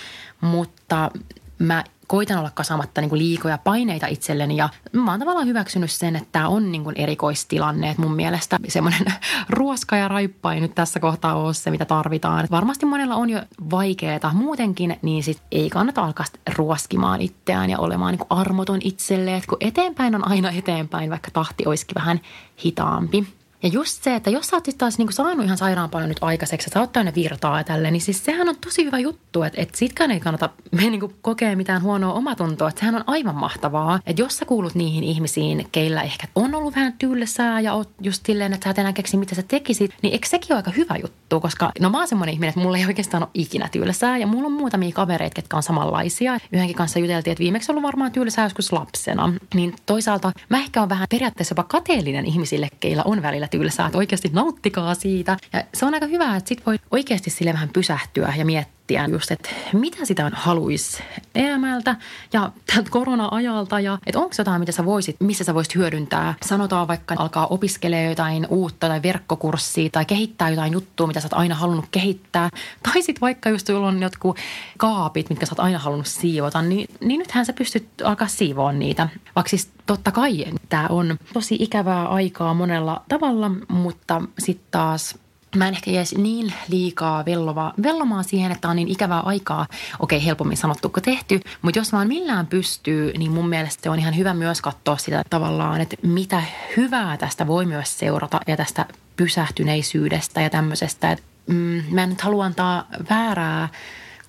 mutta 0.42 1.12
mä 1.60 1.84
koitan 2.08 2.38
olla 2.38 2.52
kasamatta 2.54 3.02
niin 3.02 3.10
kuin 3.10 3.20
liikoja 3.20 3.58
paineita 3.58 4.08
itselleni 4.08 4.58
ja 4.58 4.70
mä 4.92 5.12
oon 5.12 5.20
tavallaan 5.20 5.48
hyväksynyt 5.48 5.92
sen, 5.92 6.16
että 6.16 6.30
tämä 6.32 6.48
on 6.48 6.72
niin 6.72 6.84
kuin 6.84 6.96
erikoistilanne. 6.98 7.90
Että 7.90 8.02
mun 8.02 8.16
mielestä 8.16 8.60
semmoinen 8.68 9.06
ruoska 9.50 9.96
ja 9.96 10.08
raippa 10.08 10.54
ei 10.54 10.60
nyt 10.60 10.76
tässä 10.76 11.00
kohtaa 11.00 11.36
ole 11.36 11.54
se, 11.54 11.72
mitä 11.72 11.86
tarvitaan. 11.86 12.46
Et 12.46 12.52
varmasti 12.52 12.86
monella 12.86 13.16
on 13.16 13.30
jo 13.30 13.42
vaikeaa 13.72 14.34
muutenkin, 14.34 14.98
niin 15.02 15.24
sit 15.24 15.42
ei 15.52 15.70
kannata 15.70 16.02
alkaa 16.02 16.26
ruoskimaan 16.56 17.22
itseään 17.22 17.70
ja 17.70 17.80
olemaan 17.80 18.12
niin 18.12 18.28
kuin 18.28 18.40
armoton 18.40 18.80
itselleen, 18.84 19.42
kun 19.50 19.58
eteenpäin 19.62 20.16
on 20.16 20.28
aina 20.28 20.52
eteenpäin, 20.52 21.10
vaikka 21.10 21.32
tahti 21.32 21.64
olisikin 21.66 21.96
vähän 21.96 22.20
hitaampi. 22.66 23.28
Ja 23.66 23.72
just 23.72 24.04
se, 24.04 24.16
että 24.16 24.30
jos 24.30 24.48
sä 24.48 24.56
oot 24.56 24.68
taas 24.78 24.98
niin 24.98 25.14
saanut 25.14 25.46
ihan 25.46 25.58
sairaan 25.58 25.90
paljon 25.90 26.10
nyt 26.10 26.18
aikaiseksi, 26.22 26.70
sä 26.74 26.80
oot 26.80 26.94
täynnä 26.94 27.12
virtaa 27.16 27.58
ja 27.58 27.64
tälleen, 27.64 27.94
niin 27.94 28.02
siis 28.02 28.26
sehän 28.26 28.50
on 28.50 28.56
tosi 28.66 28.86
hyvä 28.86 29.00
juttu, 29.00 29.44
että, 29.44 29.62
että 29.62 29.78
sitkään 29.78 30.12
ei 30.12 30.20
kannata 30.20 30.50
me 30.72 30.90
niin 30.90 31.16
kokea 31.22 31.56
mitään 31.56 31.82
huonoa 31.82 32.14
omatuntoa, 32.14 32.70
että 32.70 32.80
sehän 32.80 32.96
on 32.96 33.04
aivan 33.08 33.36
mahtavaa. 33.36 34.00
Että 34.06 34.22
jos 34.22 34.38
sä 34.38 34.46
kuulut 34.46 34.76
niihin 34.76 35.04
ihmisiin, 35.04 35.68
keillä 35.72 36.02
ehkä 36.02 36.28
on 36.36 36.56
ollut 36.56 36.76
vähän 36.76 36.94
tylsää 36.94 37.60
ja 37.60 37.74
oot 37.74 37.90
just 38.02 38.26
silleen, 38.26 38.54
että 38.54 38.64
sä 38.64 38.70
et 38.70 38.80
enää 38.80 38.94
keksi, 38.94 39.18
mitä 39.18 39.36
sä 39.36 39.44
tekisit, 39.48 39.92
niin 40.02 40.14
eikö 40.14 40.28
sekin 40.28 40.54
ole 40.54 40.60
aika 40.60 40.72
hyvä 40.72 40.96
juttu, 41.02 41.40
koska 41.40 41.72
no 41.80 41.90
mä 41.90 41.98
oon 41.98 42.08
semmoinen 42.08 42.34
ihminen, 42.34 42.50
että 42.50 42.62
mulla 42.62 42.78
ei 42.78 42.86
oikeastaan 42.86 43.24
ole 43.24 43.30
ikinä 43.34 43.70
tylsää 43.72 44.18
ja 44.18 44.28
mulla 44.28 44.46
on 44.46 44.52
muutamia 44.52 44.92
kavereita, 44.92 45.40
jotka 45.40 45.58
on 45.58 45.64
samanlaisia. 45.64 46.40
Yhdenkin 46.52 46.76
kanssa 46.76 47.00
juteltiin, 47.00 47.32
että 47.32 47.44
viimeksi 47.44 47.72
ollut 47.72 47.84
varmaan 47.84 48.12
tylsää 48.12 48.46
joskus 48.46 48.72
lapsena. 48.72 49.34
Niin 49.54 49.76
toisaalta 49.86 50.32
mä 50.50 50.58
ehkä 50.58 50.82
on 50.82 50.90
vähän 50.90 51.08
periaatteessa 51.10 51.54
jopa 51.54 51.64
kateellinen 51.64 52.26
ihmisille, 52.26 52.68
keillä 52.80 53.04
on 53.06 53.22
välillä 53.22 53.48
tylsää, 53.58 53.86
että 53.86 53.98
oikeasti 53.98 54.30
nauttikaa 54.34 54.96
siitä. 54.96 55.38
Ja 55.54 55.64
se 55.74 55.86
on 55.86 55.94
aika 55.94 56.06
hyvä, 56.06 56.36
että 56.36 56.48
sit 56.48 56.66
voi 56.66 56.80
oikeasti 56.92 57.30
sille 57.30 57.54
vähän 57.54 57.70
pysähtyä 57.74 58.34
ja 58.38 58.46
miettiä 58.46 58.75
just, 59.12 59.32
että 59.32 59.50
mitä 59.74 60.06
sitä 60.06 60.32
haluaisi 60.34 61.04
elämältä 61.36 61.96
ja 62.34 62.52
tältä 62.74 62.90
korona-ajalta 62.90 63.80
ja 63.80 63.98
että 64.06 64.20
onko 64.20 64.36
jotain, 64.38 64.60
mitä 64.60 64.72
sä 64.72 64.86
voisit, 64.86 65.16
missä 65.20 65.44
sä 65.44 65.54
voisit 65.54 65.76
hyödyntää. 65.76 66.34
Sanotaan 66.46 66.88
vaikka 66.88 67.16
alkaa 67.18 67.48
opiskelemaan 67.48 68.10
jotain 68.10 68.48
uutta 68.50 68.88
tai 68.88 69.02
verkkokurssia 69.04 69.90
tai 69.90 70.06
kehittää 70.06 70.50
jotain 70.50 70.74
juttua, 70.74 71.08
mitä 71.08 71.20
sä 71.20 71.26
oot 71.26 71.40
aina 71.40 71.56
halunnut 71.56 71.86
kehittää. 71.92 72.50
Tai 72.84 73.02
sitten 73.02 73.22
vaikka 73.22 73.50
just 73.50 73.68
sulla 73.68 73.88
on 73.88 74.02
jotkut 74.02 74.38
kaapit, 74.78 75.30
mitkä 75.30 75.46
sä 75.46 75.52
oot 75.52 75.60
aina 75.60 75.80
halunnut 75.80 76.08
siivota, 76.08 76.62
niin, 76.62 76.88
niin 77.00 77.20
nythän 77.20 77.46
sä 77.46 77.54
pystyt 77.54 77.88
alkaa 78.04 78.28
siivoa 78.28 78.72
niitä. 78.72 79.10
Vaikka 79.36 79.50
siis 79.50 79.70
totta 79.86 80.12
kai 80.12 80.46
tämä 80.70 80.88
on 80.90 81.18
tosi 81.34 81.56
ikävää 81.60 82.08
aikaa 82.08 82.54
monella 82.54 83.02
tavalla, 83.10 83.52
mutta 83.68 84.22
sitten 84.40 84.68
taas 84.72 85.25
mä 85.56 85.68
en 85.68 85.74
ehkä 85.74 85.92
jäisi 85.92 86.22
niin 86.22 86.54
liikaa 86.68 87.26
vellova, 87.26 87.74
vellomaan 87.84 88.24
siihen, 88.24 88.52
että 88.52 88.70
on 88.70 88.76
niin 88.76 88.88
ikävää 88.88 89.20
aikaa. 89.20 89.68
Okei, 90.00 90.26
helpommin 90.26 90.58
sanottu 90.58 90.90
kuin 90.90 91.04
tehty, 91.04 91.40
mutta 91.62 91.80
jos 91.80 91.92
vaan 91.92 92.08
millään 92.08 92.48
pystyy, 92.48 93.14
niin 93.18 93.32
mun 93.32 93.50
mielestä 93.50 93.84
se 93.84 93.90
on 93.90 94.00
ihan 94.00 94.18
hyvä 94.18 94.34
myös 94.34 94.62
katsoa 94.62 94.98
sitä 94.98 95.24
tavallaan, 95.30 95.82
että 95.82 95.96
mitä 96.02 96.44
hyvää 96.78 97.18
tästä 97.18 97.48
voi 97.48 97.66
myös 97.66 98.00
seurata 98.00 98.40
ja 98.48 98.58
tästä 98.58 98.86
pysähtyneisyydestä 99.16 100.42
ja 100.42 100.50
tämmöisestä. 100.50 101.12
Että, 101.12 101.26
mm, 101.48 101.84
mä 101.92 102.04
en 102.04 102.10
nyt 102.10 102.22
halua 102.22 102.46
antaa 102.46 102.88
väärää 103.10 103.70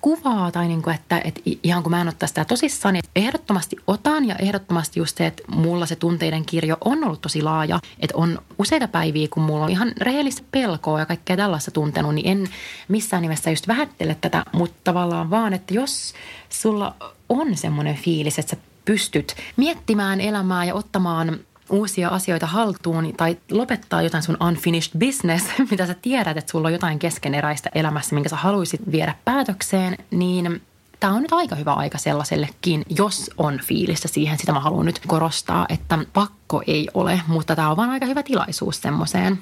kuvaa 0.07 0.51
tai 0.51 0.67
niin 0.67 0.81
kuin, 0.81 0.95
että, 0.95 1.21
että 1.23 1.41
ihan 1.63 1.83
kun 1.83 1.91
mä 1.91 2.01
en 2.01 2.07
ottaa 2.07 2.27
sitä 2.27 2.45
tosissaan, 2.45 2.93
niin 2.93 3.03
ehdottomasti 3.15 3.75
otan 3.87 4.27
ja 4.27 4.35
ehdottomasti 4.35 4.99
just 4.99 5.17
se, 5.17 5.27
että 5.27 5.43
mulla 5.47 5.85
se 5.85 5.95
tunteiden 5.95 6.45
kirjo 6.45 6.77
on 6.85 7.03
ollut 7.03 7.21
tosi 7.21 7.41
laaja, 7.41 7.79
että 7.99 8.17
on 8.17 8.39
useita 8.59 8.87
päiviä, 8.87 9.27
kun 9.31 9.43
mulla 9.43 9.65
on 9.65 9.71
ihan 9.71 9.91
rehellistä 10.01 10.41
pelkoa 10.51 10.99
ja 10.99 11.05
kaikkea 11.05 11.37
tällaista 11.37 11.71
tuntenut, 11.71 12.15
niin 12.15 12.27
en 12.27 12.49
missään 12.87 13.21
nimessä 13.21 13.49
just 13.49 13.67
vähättele 13.67 14.17
tätä, 14.21 14.45
mutta 14.53 14.77
tavallaan 14.83 15.29
vaan, 15.29 15.53
että 15.53 15.73
jos 15.73 16.13
sulla 16.49 16.95
on 17.29 17.57
semmoinen 17.57 17.95
fiilis, 17.95 18.39
että 18.39 18.55
sä 18.55 18.61
pystyt 18.85 19.35
miettimään 19.57 20.21
elämää 20.21 20.65
ja 20.65 20.75
ottamaan 20.75 21.39
uusia 21.69 22.09
asioita 22.09 22.47
haltuun 22.47 23.13
tai 23.17 23.37
lopettaa 23.51 24.01
jotain 24.01 24.23
sun 24.23 24.37
unfinished 24.47 24.99
business, 24.99 25.45
mitä 25.71 25.85
sä 25.85 25.93
tiedät, 25.93 26.37
että 26.37 26.51
sulla 26.51 26.67
on 26.67 26.73
jotain 26.73 26.99
keskeneräistä 26.99 27.69
elämässä, 27.75 28.15
minkä 28.15 28.29
sä 28.29 28.35
haluaisit 28.35 28.91
viedä 28.91 29.15
päätökseen, 29.25 29.97
niin 30.11 30.61
tämä 30.99 31.13
on 31.13 31.21
nyt 31.21 31.33
aika 31.33 31.55
hyvä 31.55 31.73
aika 31.73 31.97
sellaisellekin, 31.97 32.83
jos 32.89 33.31
on 33.37 33.59
fiilistä 33.63 34.07
siihen. 34.07 34.37
Sitä 34.37 34.51
mä 34.51 34.59
haluan 34.59 34.85
nyt 34.85 35.01
korostaa, 35.07 35.65
että 35.69 35.97
pakko 36.13 36.63
ei 36.67 36.87
ole, 36.93 37.21
mutta 37.27 37.55
tämä 37.55 37.69
on 37.69 37.77
vaan 37.77 37.89
aika 37.89 38.05
hyvä 38.05 38.23
tilaisuus 38.23 38.81
semmoiseen. 38.81 39.39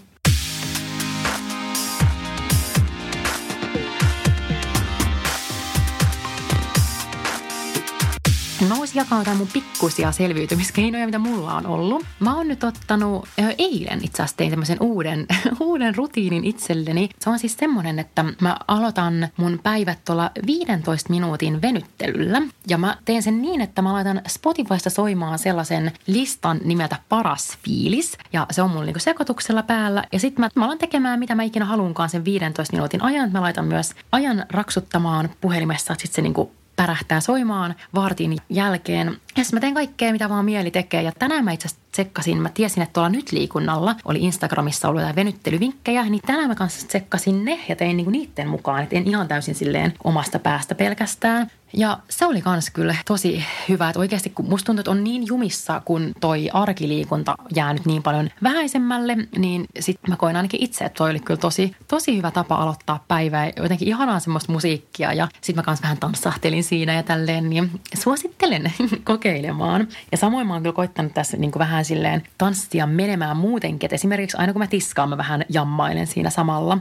Mä 8.67 8.77
voisin 8.77 8.97
jakaa 8.97 9.19
jotain 9.19 9.37
mun 9.37 9.47
pikkusia 9.53 10.11
selviytymiskeinoja, 10.11 11.05
mitä 11.05 11.19
mulla 11.19 11.53
on 11.53 11.65
ollut. 11.65 12.05
Mä 12.19 12.35
oon 12.35 12.47
nyt 12.47 12.63
ottanut, 12.63 13.27
eilen 13.57 13.99
itse 14.03 14.23
asiassa 14.23 14.37
tein 14.37 14.49
tämmöisen 14.49 14.77
uuden, 14.79 15.25
uuden 15.59 15.95
rutiinin 15.95 16.45
itselleni. 16.45 17.09
Se 17.19 17.29
on 17.29 17.39
siis 17.39 17.57
semmoinen, 17.57 17.99
että 17.99 18.25
mä 18.41 18.57
aloitan 18.67 19.27
mun 19.37 19.59
päivät 19.63 19.99
tuolla 20.05 20.31
15 20.45 21.09
minuutin 21.09 21.61
venyttelyllä. 21.61 22.41
Ja 22.67 22.77
mä 22.77 22.97
teen 23.05 23.23
sen 23.23 23.41
niin, 23.41 23.61
että 23.61 23.81
mä 23.81 23.93
laitan 23.93 24.21
Spotifysta 24.27 24.89
soimaan 24.89 25.39
sellaisen 25.39 25.91
listan 26.07 26.59
nimeltä 26.63 26.95
Paras 27.09 27.57
fiilis. 27.65 28.17
Ja 28.33 28.45
se 28.51 28.61
on 28.61 28.69
mulla 28.69 28.85
niinku 28.85 28.99
sekoituksella 28.99 29.63
päällä. 29.63 30.03
Ja 30.11 30.19
sitten 30.19 30.41
mä, 30.41 30.49
mä 30.55 30.65
alan 30.65 30.77
tekemään, 30.77 31.19
mitä 31.19 31.35
mä 31.35 31.43
ikinä 31.43 31.65
haluankaan 31.65 32.09
sen 32.09 32.25
15 32.25 32.73
minuutin 32.73 33.03
ajan. 33.03 33.31
Mä 33.31 33.41
laitan 33.41 33.65
myös 33.65 33.93
ajan 34.11 34.45
raksuttamaan 34.49 35.29
puhelimessa, 35.41 35.93
että 35.93 36.01
sitten 36.01 36.15
se 36.15 36.21
niinku 36.21 36.51
pärähtää 36.75 37.19
soimaan 37.19 37.75
vartin 37.95 38.37
jälkeen. 38.49 39.17
Ja 39.37 39.43
mä 39.53 39.59
teen 39.59 39.73
kaikkea, 39.73 40.11
mitä 40.11 40.29
vaan 40.29 40.45
mieli 40.45 40.71
tekee. 40.71 41.01
Ja 41.01 41.11
tänään 41.19 41.45
mä 41.45 41.51
itse 41.51 41.67
asiassa 41.67 41.85
tsekkasin, 41.91 42.37
mä 42.37 42.49
tiesin, 42.49 42.83
että 42.83 42.93
tuolla 42.93 43.09
nyt 43.09 43.31
liikunnalla 43.31 43.95
oli 44.05 44.19
Instagramissa 44.19 44.87
ollut 44.87 45.01
jotain 45.01 45.15
venyttelyvinkkejä, 45.15 46.03
niin 46.03 46.21
tänään 46.25 46.47
mä 46.47 46.55
kanssa 46.55 46.87
tsekkasin 46.87 47.45
ne 47.45 47.59
ja 47.69 47.75
tein 47.75 47.97
niinku 47.97 48.11
niiden 48.11 48.47
mukaan, 48.47 48.83
että 48.83 48.95
en 48.95 49.07
ihan 49.07 49.27
täysin 49.27 49.55
silleen 49.55 49.93
omasta 50.03 50.39
päästä 50.39 50.75
pelkästään. 50.75 51.51
Ja 51.77 51.99
se 52.09 52.25
oli 52.25 52.41
kans 52.41 52.69
kyllä 52.69 52.95
tosi 53.05 53.43
hyvä, 53.69 53.89
että 53.89 53.99
oikeasti 53.99 54.29
kun 54.29 54.49
musta 54.49 54.65
tuntuu, 54.65 54.79
että 54.79 54.91
on 54.91 55.03
niin 55.03 55.27
jumissa, 55.27 55.81
kun 55.85 56.11
toi 56.19 56.49
arkiliikunta 56.53 57.35
jäänyt 57.55 57.85
niin 57.85 58.03
paljon 58.03 58.29
vähäisemmälle, 58.43 59.17
niin 59.37 59.65
sitten 59.79 60.09
mä 60.09 60.15
koin 60.15 60.35
ainakin 60.35 60.63
itse, 60.63 60.85
että 60.85 60.97
toi 60.97 61.09
oli 61.09 61.19
kyllä 61.19 61.39
tosi, 61.39 61.75
tosi 61.87 62.17
hyvä 62.17 62.31
tapa 62.31 62.55
aloittaa 62.55 63.03
päivää. 63.07 63.51
Jotenkin 63.57 63.87
ihanaa 63.87 64.19
semmoista 64.19 64.51
musiikkia 64.51 65.13
ja 65.13 65.27
sitten 65.33 65.55
mä 65.55 65.63
kans 65.63 65.81
vähän 65.81 65.97
tanssahtelin 65.97 66.63
siinä 66.63 66.93
ja 66.93 67.03
tälleen, 67.03 67.49
niin 67.49 67.71
suosittelen 67.97 68.73
kokeilemaan. 69.03 69.87
Ja 70.11 70.17
samoin 70.17 70.47
mä 70.47 70.53
oon 70.53 70.63
kyllä 70.63 70.75
koittanut 70.75 71.13
tässä 71.13 71.37
niin 71.37 71.51
kuin 71.51 71.59
vähän 71.59 71.85
silleen 71.85 72.23
tanssia 72.37 72.87
menemään 72.87 73.37
muutenkin, 73.37 73.87
että 73.87 73.95
esimerkiksi 73.95 74.37
aina 74.37 74.53
kun 74.53 74.61
mä 74.61 74.67
tiskaan, 74.67 75.09
mä 75.09 75.17
vähän 75.17 75.45
jammailen 75.49 76.07
siinä 76.07 76.29
samalla. 76.29 76.77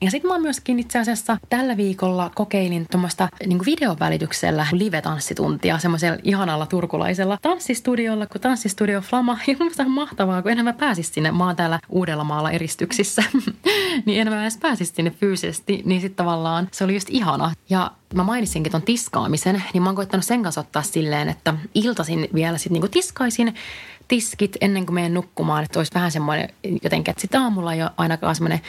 Ja 0.00 0.10
sitten 0.10 0.30
mä 0.30 0.38
myöskin 0.38 0.78
itse 0.78 0.98
asiassa 0.98 1.38
tällä 1.48 1.76
viikolla 1.76 2.30
kokeilin 2.34 2.86
tuommoista 2.90 3.28
niin 3.46 3.64
videovälityksellä 3.66 4.66
live-tanssituntia 4.72 5.78
semmoisella 5.78 6.18
ihanalla 6.24 6.66
turkulaisella 6.66 7.38
tanssistudiolla, 7.42 8.26
kun 8.26 8.40
tanssistudio 8.40 9.00
Flama. 9.00 9.38
Ja 9.46 9.56
mun 9.60 9.72
on 9.78 9.90
mahtavaa, 9.90 10.42
kun 10.42 10.50
enää 10.50 10.64
mä 10.64 10.72
pääsis 10.72 11.14
sinne. 11.14 11.30
Mä 11.30 11.46
oon 11.46 11.56
täällä 11.56 11.80
Uudellamaalla 11.88 12.50
eristyksissä. 12.50 13.22
niin 14.06 14.20
enää 14.20 14.34
mä 14.34 14.42
edes 14.42 14.56
pääsis 14.56 14.92
sinne 14.94 15.10
fyysisesti. 15.10 15.82
Niin 15.84 16.00
sitten 16.00 16.16
tavallaan 16.16 16.68
se 16.72 16.84
oli 16.84 16.94
just 16.94 17.10
ihana. 17.10 17.52
Ja 17.70 17.90
mä 18.14 18.22
mainitsinkin 18.22 18.72
ton 18.72 18.82
tiskaamisen, 18.82 19.62
niin 19.72 19.82
mä 19.82 19.88
oon 19.88 19.96
koittanut 19.96 20.24
sen 20.24 20.42
kanssa 20.42 20.60
ottaa 20.60 20.82
silleen, 20.82 21.28
että 21.28 21.54
iltasin 21.74 22.28
vielä 22.34 22.58
sitten 22.58 22.72
niinku 22.72 22.88
tiskaisin 22.88 23.54
tiskit 24.08 24.56
ennen 24.60 24.86
kuin 24.86 24.94
menen 24.94 25.14
nukkumaan, 25.14 25.64
että 25.64 25.80
olisi 25.80 25.94
vähän 25.94 26.10
semmoinen 26.10 26.48
jotenkin, 26.82 27.10
että 27.10 27.20
sitä 27.20 27.40
aamulla 27.40 27.72
ei 27.72 27.82
ole 27.82 27.90
ainakaan 27.96 28.34
semmoinen 28.34 28.60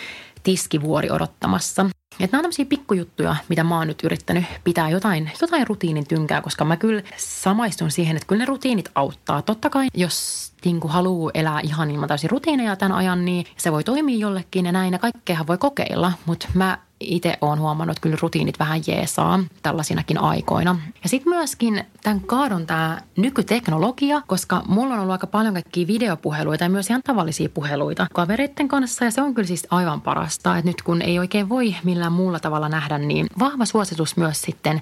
tiskivuori 0.44 1.12
odottamassa. 1.12 1.86
Että 2.20 2.38
nämä 2.38 2.39
on 2.39 2.44
tämmöisiä 2.44 2.65
pikkujuttuja, 2.65 3.36
mitä 3.50 3.63
mä 3.63 3.77
oon 3.77 3.88
nyt 3.88 4.03
yrittänyt 4.03 4.46
pitää 4.63 4.89
jotain, 4.89 5.32
jotain 5.41 5.67
rutiinin 5.67 6.08
tynkää, 6.08 6.41
koska 6.41 6.65
mä 6.65 6.77
kyllä 6.77 7.03
samaistun 7.17 7.91
siihen, 7.91 8.17
että 8.17 8.27
kyllä 8.27 8.39
ne 8.39 8.46
rutiinit 8.46 8.89
auttaa. 8.96 9.41
Totta 9.41 9.70
kai, 9.70 9.88
jos 9.94 10.48
niin 10.65 10.79
haluaa 10.88 11.32
elää 11.34 11.60
ihan 11.60 11.91
ilman 11.91 12.08
täysin 12.08 12.29
rutiineja 12.29 12.75
tämän 12.75 12.98
ajan, 12.98 13.25
niin 13.25 13.46
se 13.58 13.72
voi 13.72 13.84
toimia 13.84 14.17
jollekin 14.17 14.65
ja 14.65 14.72
näin 14.72 14.94
ja 14.94 15.00
kaikkea 15.00 15.48
voi 15.48 15.58
kokeilla. 15.58 16.13
Mutta 16.25 16.48
mä 16.53 16.77
itse 17.00 17.38
olen 17.42 17.60
huomannut, 17.60 17.98
että 17.98 18.01
kyllä 18.01 18.18
rutiinit 18.22 18.60
vähän 18.60 18.82
jeesaa 18.88 19.39
tällaisinakin 19.62 20.18
aikoina. 20.18 20.80
Ja 21.04 21.10
sitten 21.10 21.30
myöskin 21.30 21.84
tämän 22.04 22.22
kaadon 22.22 22.66
tämä 22.66 23.01
nykyteknologia, 23.16 24.22
koska 24.27 24.63
mulla 24.68 24.94
on 24.94 25.00
ollut 25.00 25.12
aika 25.12 25.27
paljon 25.27 25.54
kaikkia 25.54 25.88
videopuheluita 25.88 26.63
ja 26.63 26.70
myös 26.70 26.89
ihan 26.89 27.04
tavallisia 27.04 27.50
puheluita 27.50 28.08
kavereiden 28.13 28.68
kanssa. 28.68 29.06
Ja 29.06 29.12
se 29.12 29.22
on 29.22 29.34
kyllä 29.34 29.48
siis 29.48 29.68
aivan 29.70 30.01
parasta, 30.01 30.58
että 30.58 30.70
nyt 30.70 30.82
kun 30.82 31.01
ei 31.01 31.19
oikein 31.19 31.50
voi 31.50 31.76
millään 31.84 32.13
muulla 32.13 32.39
tavalla 32.39 32.69
nähdä, 32.69 32.98
niin 32.98 33.28
vahva 33.39 33.65
suositus 33.65 34.17
myös 34.17 34.41
sitten 34.41 34.82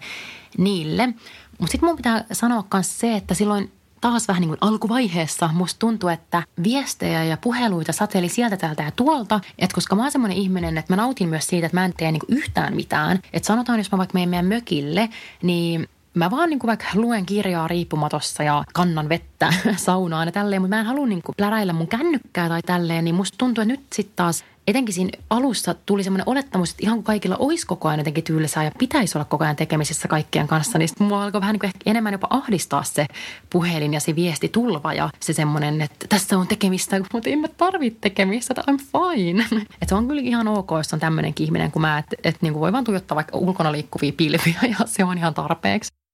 niille. 0.58 1.08
Mutta 1.60 1.72
sitten 1.72 1.90
mun 1.90 1.98
pitää 1.98 2.26
sanoa 2.32 2.64
myös 2.74 3.00
se, 3.00 3.16
että 3.16 3.34
silloin 3.34 3.72
taas 4.02 4.28
vähän 4.28 4.42
niin 4.42 4.50
kuin 4.50 4.58
alkuvaiheessa 4.62 5.50
musta 5.54 5.80
tuntui, 5.80 6.14
että 6.14 6.44
viestejä 6.64 7.24
ja 7.24 7.38
puheluita 7.38 7.92
sateli 7.92 8.30
sieltä 8.30 8.58
täältä 8.58 8.84
ja 8.84 8.92
tuolta. 8.92 9.40
Että 9.60 9.76
koska 9.76 9.96
mä 9.96 10.02
oon 10.02 10.12
semmoinen 10.12 10.38
ihminen, 10.38 10.78
että 10.78 10.94
mä 10.94 10.98
nautin 10.98 11.30
myös 11.30 11.48
siitä, 11.48 11.66
että 11.66 11.78
mä 11.78 11.86
en 11.86 11.94
tee 11.98 12.12
niin 12.12 12.22
kuin 12.28 12.38
yhtään 12.38 12.76
mitään. 12.76 13.20
Että 13.34 13.48
sanotaan, 13.48 13.80
jos 13.80 13.92
mä 13.92 13.98
vaikka 13.98 14.14
menen 14.14 14.30
meidän 14.30 14.46
mökille, 14.46 15.10
niin 15.42 15.88
mä 16.14 16.32
vaan 16.32 16.50
niin 16.50 16.60
kuin 16.60 16.68
vaikka 16.68 16.86
luen 16.94 17.26
kirjaa 17.26 17.68
riippumatossa 17.68 18.44
ja 18.44 18.64
kannan 18.74 19.10
vettä 19.10 19.54
saunaan 19.78 20.28
ja 20.28 20.32
tälleen, 20.32 20.62
mutta 20.62 20.76
mä 20.76 20.80
en 20.80 20.86
halua 20.86 21.08
niin 21.08 21.22
kuin 21.22 21.36
pläräillä 21.36 21.74
mun 21.74 21.88
kännykkää 21.88 22.50
tai 22.50 22.62
tälleen, 22.62 23.06
niin 23.06 23.16
musta 23.16 23.38
tuntuu, 23.38 23.62
että 23.62 23.74
nyt 23.74 23.86
sitten 23.94 24.16
taas– 24.16 24.44
etenkin 24.68 24.94
siinä 24.94 25.10
alussa 25.30 25.76
tuli 25.86 26.04
semmoinen 26.04 26.30
olettamus, 26.30 26.72
että 26.72 26.84
ihan 26.84 27.04
kaikilla 27.04 27.36
olisi 27.40 27.68
koko 27.68 27.88
ajan 27.88 28.00
jotenkin 28.00 28.24
tyylisää 28.24 28.64
ja 28.64 28.72
pitäisi 28.80 29.18
olla 29.18 29.26
koko 29.26 29.44
ajan 29.44 29.56
tekemisissä 29.56 30.08
kaikkien 30.08 30.48
kanssa, 30.48 30.78
niin 30.78 30.90
mua 31.00 31.24
alkoi 31.24 31.42
vähän 31.42 31.54
niin 31.54 31.60
kuin 31.60 31.72
enemmän 31.86 32.14
jopa 32.14 32.28
ahdistaa 32.30 32.84
se 32.84 33.06
puhelin 33.50 33.94
ja 33.94 34.00
se 34.00 34.16
viesti 34.16 34.50
tulva 34.50 34.94
ja 34.94 35.10
se 35.20 35.34
semmoinen, 35.34 35.82
että 35.82 36.06
tässä 36.10 36.38
on 36.38 36.48
tekemistä, 36.48 37.02
mutta 37.14 37.30
en 37.30 37.40
mä 37.40 37.48
tarvitse 37.48 38.00
tekemistä, 38.02 38.56
että 38.58 38.72
I'm 38.72 38.78
fine. 38.78 39.46
Että 39.82 39.90
se 39.90 39.96
on 39.96 40.08
kyllä 40.08 40.22
ihan 40.22 40.48
ok, 40.48 40.70
jos 40.78 40.94
on 40.94 41.00
tämmöinenkin 41.00 41.46
ihminen 41.46 41.72
kuin 41.72 41.82
mä, 41.82 41.98
että, 41.98 42.16
että 42.24 42.40
niin 42.42 42.54
kuin 42.54 42.62
voi 42.62 42.72
vaan 42.72 42.84
tuijottaa 42.84 43.16
vaikka 43.16 43.38
ulkona 43.38 43.72
liikkuvia 43.72 44.14
pilviä 44.18 44.60
ja 44.80 44.86
se 44.86 45.04
on 45.04 45.18
ihan 45.18 45.34
tarpeeksi. 45.34 46.05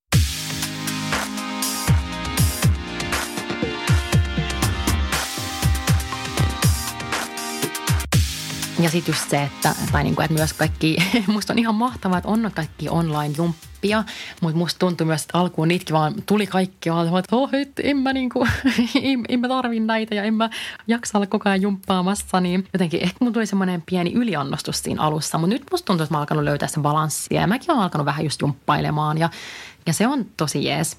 Ja 8.82 8.90
sitten 8.90 9.12
just 9.12 9.30
se, 9.30 9.42
että, 9.42 9.74
tai 9.92 10.02
niin 10.02 10.14
kuin, 10.14 10.24
että 10.24 10.34
myös 10.34 10.52
kaikki, 10.52 10.96
musta 11.26 11.52
on 11.52 11.58
ihan 11.58 11.74
mahtavaa, 11.74 12.18
että 12.18 12.28
on 12.28 12.50
kaikki 12.54 12.88
online-jumppia, 12.88 14.04
mutta 14.40 14.58
musta 14.58 14.78
tuntui 14.78 15.06
myös, 15.06 15.22
että 15.22 15.38
alkuun 15.38 15.68
niitäkin 15.68 15.94
vaan 15.94 16.14
tuli 16.26 16.46
kaikki 16.46 16.90
vaan, 16.90 17.18
että 17.18 17.36
oh, 17.36 17.54
et, 17.54 17.72
en 17.82 17.96
mä 17.96 18.12
niinku, 18.12 18.46
en 19.28 19.40
mä 19.40 19.48
tarvi 19.48 19.80
näitä 19.80 20.14
ja 20.14 20.22
en 20.22 20.34
mä 20.34 20.50
jaksa 20.86 21.18
olla 21.18 21.26
koko 21.26 21.48
ajan 21.48 21.62
jumppaamassa, 21.62 22.40
niin 22.40 22.68
jotenkin 22.72 23.02
ehkä 23.02 23.16
mun 23.20 23.32
tuli 23.32 23.46
semmoinen 23.46 23.82
pieni 23.86 24.12
yliannostus 24.12 24.82
siinä 24.82 25.02
alussa, 25.02 25.38
mutta 25.38 25.54
nyt 25.54 25.62
musta 25.70 25.86
tuntuu, 25.86 26.04
että 26.04 26.14
mä 26.14 26.18
oon 26.18 26.22
alkanut 26.22 26.44
löytää 26.44 26.68
sen 26.68 26.82
balanssia 26.82 27.40
ja 27.40 27.46
mäkin 27.46 27.70
oon 27.70 27.82
alkanut 27.82 28.04
vähän 28.04 28.24
just 28.24 28.40
jumppailemaan 28.40 29.18
ja, 29.18 29.30
ja 29.86 29.92
se 29.92 30.06
on 30.06 30.26
tosi 30.36 30.64
jees. 30.64 30.96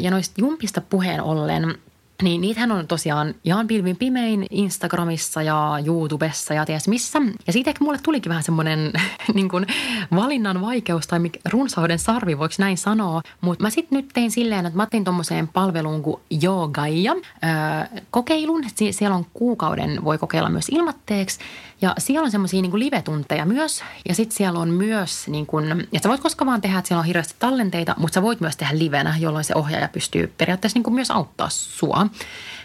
Ja 0.00 0.10
noista 0.10 0.34
jumpista 0.38 0.80
puheen 0.80 1.22
ollen, 1.22 1.78
niin 2.22 2.40
niitähän 2.40 2.72
on 2.72 2.86
tosiaan 2.86 3.34
ihan 3.44 3.66
pilvin 3.66 3.96
pimein 3.96 4.46
Instagramissa 4.50 5.42
ja 5.42 5.78
YouTubessa 5.86 6.54
ja 6.54 6.66
ties 6.66 6.88
missä. 6.88 7.18
Ja 7.46 7.52
siitä 7.52 7.70
ehkä 7.70 7.84
mulle 7.84 7.98
tulikin 8.02 8.30
vähän 8.30 8.42
semmoinen 8.42 8.92
niin 9.34 9.48
kuin 9.48 9.66
valinnan 10.14 10.60
vaikeus 10.60 11.06
tai 11.06 11.20
runsauden 11.50 11.98
sarvi, 11.98 12.38
voiko 12.38 12.54
näin 12.58 12.78
sanoa. 12.78 13.22
Mutta 13.40 13.62
mä 13.62 13.70
sitten 13.70 13.96
nyt 13.96 14.08
tein 14.14 14.30
silleen, 14.30 14.66
että 14.66 14.76
mä 14.76 14.86
tein 14.86 15.04
tommoseen 15.04 15.48
palveluun 15.48 16.02
kuin 16.02 16.20
Yogaia 16.44 17.12
öö, 17.12 18.00
kokeilun. 18.10 18.64
Sie- 18.76 18.92
siellä 18.92 19.16
on 19.16 19.26
kuukauden, 19.34 20.04
voi 20.04 20.18
kokeilla 20.18 20.50
myös 20.50 20.68
ilmatteeksi. 20.68 21.38
Ja 21.80 21.94
siellä 21.98 22.24
on 22.24 22.30
semmoisia 22.30 22.62
niin 22.62 22.78
live-tunteja 22.78 23.46
myös. 23.46 23.84
Ja 24.08 24.14
sitten 24.14 24.36
siellä 24.36 24.60
on 24.60 24.70
myös, 24.70 25.28
niin 25.28 25.46
kuin, 25.46 25.80
että 25.80 26.02
sä 26.02 26.08
voit 26.08 26.20
koska 26.20 26.46
vaan 26.46 26.60
tehdä, 26.60 26.78
että 26.78 26.88
siellä 26.88 27.00
on 27.00 27.06
hirveästi 27.06 27.34
tallenteita, 27.38 27.94
mutta 27.98 28.14
sä 28.14 28.22
voit 28.22 28.40
myös 28.40 28.56
tehdä 28.56 28.78
livenä, 28.78 29.14
jolloin 29.18 29.44
se 29.44 29.54
ohjaaja 29.54 29.88
pystyy 29.88 30.32
periaatteessa 30.38 30.76
niin 30.76 30.84
kuin 30.84 30.94
myös 30.94 31.10
auttaa 31.10 31.48
sua. 31.48 32.06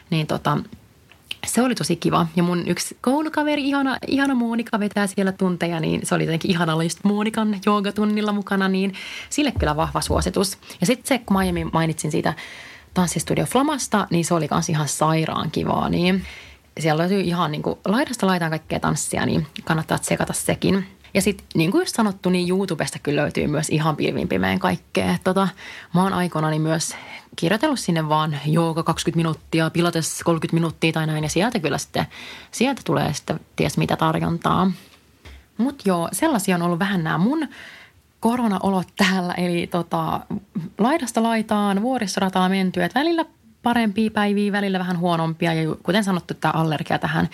Niin 0.10 0.28
tota, 0.28 0.58
se 1.47 1.62
oli 1.62 1.76
tosi 1.76 1.95
kiva. 1.95 2.28
Ja 2.36 2.43
mun 2.43 2.67
yksi 2.67 2.97
koulukaveri, 3.02 3.67
ihana, 3.67 3.97
ihana 4.08 4.36
Monika 4.36 4.80
vetää 4.80 5.08
siellä 5.08 5.32
tunteja, 5.32 5.80
niin 5.80 6.06
se 6.06 6.15
oli 6.15 6.23
jotenkin 6.23 6.52
ihana 6.52 6.84
just 6.84 7.04
Monikan 7.04 7.60
joogatunnilla 7.65 8.32
mukana, 8.32 8.67
niin 8.67 8.93
sille 9.30 9.54
kyllä 9.60 9.76
vahva 9.76 10.02
suositus. 10.02 10.58
Ja 10.82 10.88
sitten 10.88 11.08
se, 11.08 11.17
kun 11.17 11.34
mä 11.34 11.39
aiemmin 11.39 11.69
mainitsin 11.73 12.12
siitä 12.12 12.34
tanssistudio 12.93 13.45
Flamasta, 13.45 14.08
niin 14.10 14.26
se 14.26 14.34
oli 14.34 14.47
kans 14.47 14.69
ihan 14.69 14.88
sairaan 14.88 15.52
kivaa. 15.52 15.89
Niin 15.89 16.26
siellä 16.80 17.02
löytyy 17.02 17.22
ihan 17.22 17.52
niin 17.52 17.62
kuin 17.62 17.80
laidasta 17.86 18.28
laitaan 18.28 18.52
kaikkea 18.52 18.80
tanssia, 18.80 19.26
niin 19.26 19.48
kannattaa 19.64 19.98
tsekata 19.98 20.34
sekin. 20.34 20.86
Ja 21.14 21.22
sitten 21.22 21.48
niin 21.56 21.72
kuin 21.72 21.82
just 21.82 21.96
sanottu, 21.96 22.30
niin 22.30 22.50
YouTubesta 22.50 23.00
kyllä 23.00 23.22
löytyy 23.22 23.48
myös 23.48 23.70
ihan 23.70 23.96
pilvin 23.96 24.28
pimeän 24.28 24.60
kaikkea. 24.60 25.16
Tota, 25.24 25.48
mä 25.94 26.04
oon 26.04 26.14
aikoinani 26.14 26.60
myös 26.60 26.96
kirjoitellut 27.36 27.80
sinne 27.80 28.10
vaan 28.10 28.38
jooga 28.46 28.84
20 28.84 29.18
minuuttia, 29.18 29.70
pilates 29.70 30.22
30 30.24 30.54
minuuttia 30.54 30.92
tai 30.92 31.08
näin. 31.08 31.24
Ja 31.24 31.30
sieltä 31.30 31.60
kyllä 31.60 31.78
sitten, 31.78 32.06
sieltä 32.52 32.82
tulee 32.86 33.14
sitten 33.14 33.40
ties 33.56 33.78
mitä 33.78 33.96
tarjontaa. 33.96 34.72
Mutta 35.58 35.84
joo, 35.88 36.10
sellaisia 36.12 36.56
on 36.56 36.62
ollut 36.62 36.80
vähän 36.80 37.04
nämä 37.04 37.18
mun 37.18 37.48
koronaolot 38.20 38.88
täällä. 38.96 39.34
Eli 39.34 39.68
tota, 39.68 40.20
laidasta 40.78 41.24
laitaan, 41.24 41.82
vuoristorataa 41.82 42.50
menty, 42.50 42.84
että 42.84 43.00
välillä 43.00 43.26
parempia 43.63 44.12
päiviä, 44.12 44.52
välillä 44.52 44.80
vähän 44.80 44.99
huonompia. 44.99 45.54
Ja 45.54 45.76
kuten 45.84 46.04
sanottu, 46.04 46.34
tämä 46.34 46.52
allergia 46.52 46.99
tähän 46.99 47.30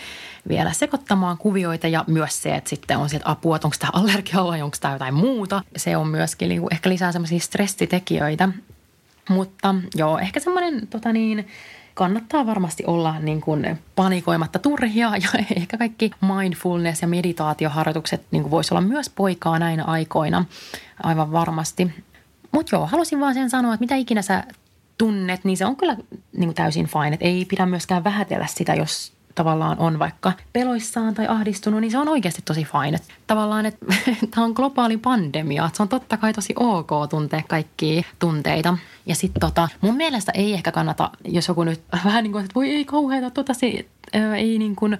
vielä 0.48 0.74
sekoittamaan 0.74 1.38
kuvioita 1.38 1.88
ja 1.88 2.04
myös 2.08 2.42
se, 2.42 2.56
että 2.56 2.70
sitten 2.70 2.98
on 2.98 3.10
sieltä 3.10 3.32
apua, 3.32 3.56
että 3.56 3.68
onko 3.68 3.78
tämä 3.80 3.92
allergia 3.94 4.44
vai 4.44 4.62
onko 4.62 4.78
tämä 4.82 4.94
jotain 4.94 5.14
muuta. 5.14 5.62
Se 5.76 5.98
on 5.98 6.08
myöskin 6.08 6.50
niin 6.50 6.62
ehkä 6.72 6.90
lisää 6.90 7.12
semmoisia 7.12 7.40
stressitekijöitä. 7.40 8.50
Mutta 9.30 9.76
joo, 9.96 10.20
ehkä 10.20 10.40
semmoinen 10.40 10.88
tota 10.88 11.14
niin, 11.14 11.48
kannattaa 11.94 12.46
varmasti 12.46 12.84
olla 12.88 13.20
niin 13.20 13.42
kuin 13.42 13.80
panikoimatta 13.96 14.60
turhia 14.60 15.12
ja 15.24 15.30
ehkä 15.56 15.78
kaikki 15.78 16.12
mindfulness- 16.24 17.02
ja 17.02 17.08
meditaatioharjoitukset 17.08 18.22
niin 18.32 18.44
kuin 18.44 18.52
voisi 18.52 18.74
olla 18.74 18.82
myös 18.82 19.10
poikaa 19.10 19.60
näinä 19.60 19.84
aikoina 19.84 20.46
aivan 21.04 21.32
varmasti. 21.32 21.92
Mutta 22.52 22.76
joo, 22.76 22.88
halusin 22.88 23.20
vaan 23.20 23.34
sen 23.34 23.50
sanoa, 23.50 23.74
että 23.74 23.84
mitä 23.84 23.96
ikinä 23.96 24.22
sä 24.22 24.44
tunnet, 25.00 25.44
niin 25.44 25.58
se 25.58 25.66
on 25.66 25.76
kyllä 25.76 25.96
niin 26.38 26.48
kuin 26.48 26.56
täysin 26.56 26.88
fine. 26.88 27.14
Et 27.14 27.22
ei 27.22 27.46
pidä 27.46 27.66
myöskään 27.66 28.04
vähätellä 28.04 28.48
sitä, 28.48 28.74
jos 28.74 29.14
tavallaan 29.36 29.80
on 29.80 30.00
vaikka 30.00 30.32
peloissaan 30.54 31.14
tai 31.14 31.28
ahdistunut, 31.28 31.82
niin 31.82 31.92
se 31.92 31.98
on 31.98 32.08
oikeasti 32.08 32.42
tosi 32.46 32.64
fine. 32.66 32.96
Et 32.96 33.04
tavallaan, 33.28 33.66
että 33.66 33.86
tämä 34.32 34.46
on 34.46 34.52
globaali 34.52 34.98
pandemia, 34.98 35.66
että 35.66 35.78
se 35.78 35.84
on 35.84 35.90
totta 35.90 36.18
kai 36.18 36.34
tosi 36.34 36.54
ok 36.56 36.90
tuntea 37.10 37.42
kaikkia 37.48 38.04
tunteita. 38.20 38.78
Ja 39.06 39.16
sitten 39.16 39.40
tota, 39.40 39.70
mun 39.82 39.96
mielestä 39.96 40.32
ei 40.36 40.54
ehkä 40.54 40.72
kannata, 40.72 41.12
jos 41.26 41.48
joku 41.48 41.64
nyt 41.64 41.82
vähän 42.06 42.24
niin 42.24 42.32
kuin, 42.32 42.46
että 42.46 42.56
voi 42.56 42.70
ei 42.70 42.86
kauheata, 42.86 43.30
tota 43.30 43.54
se, 43.54 43.86
ei 44.38 44.58
niin 44.58 44.76
kuin, 44.76 44.98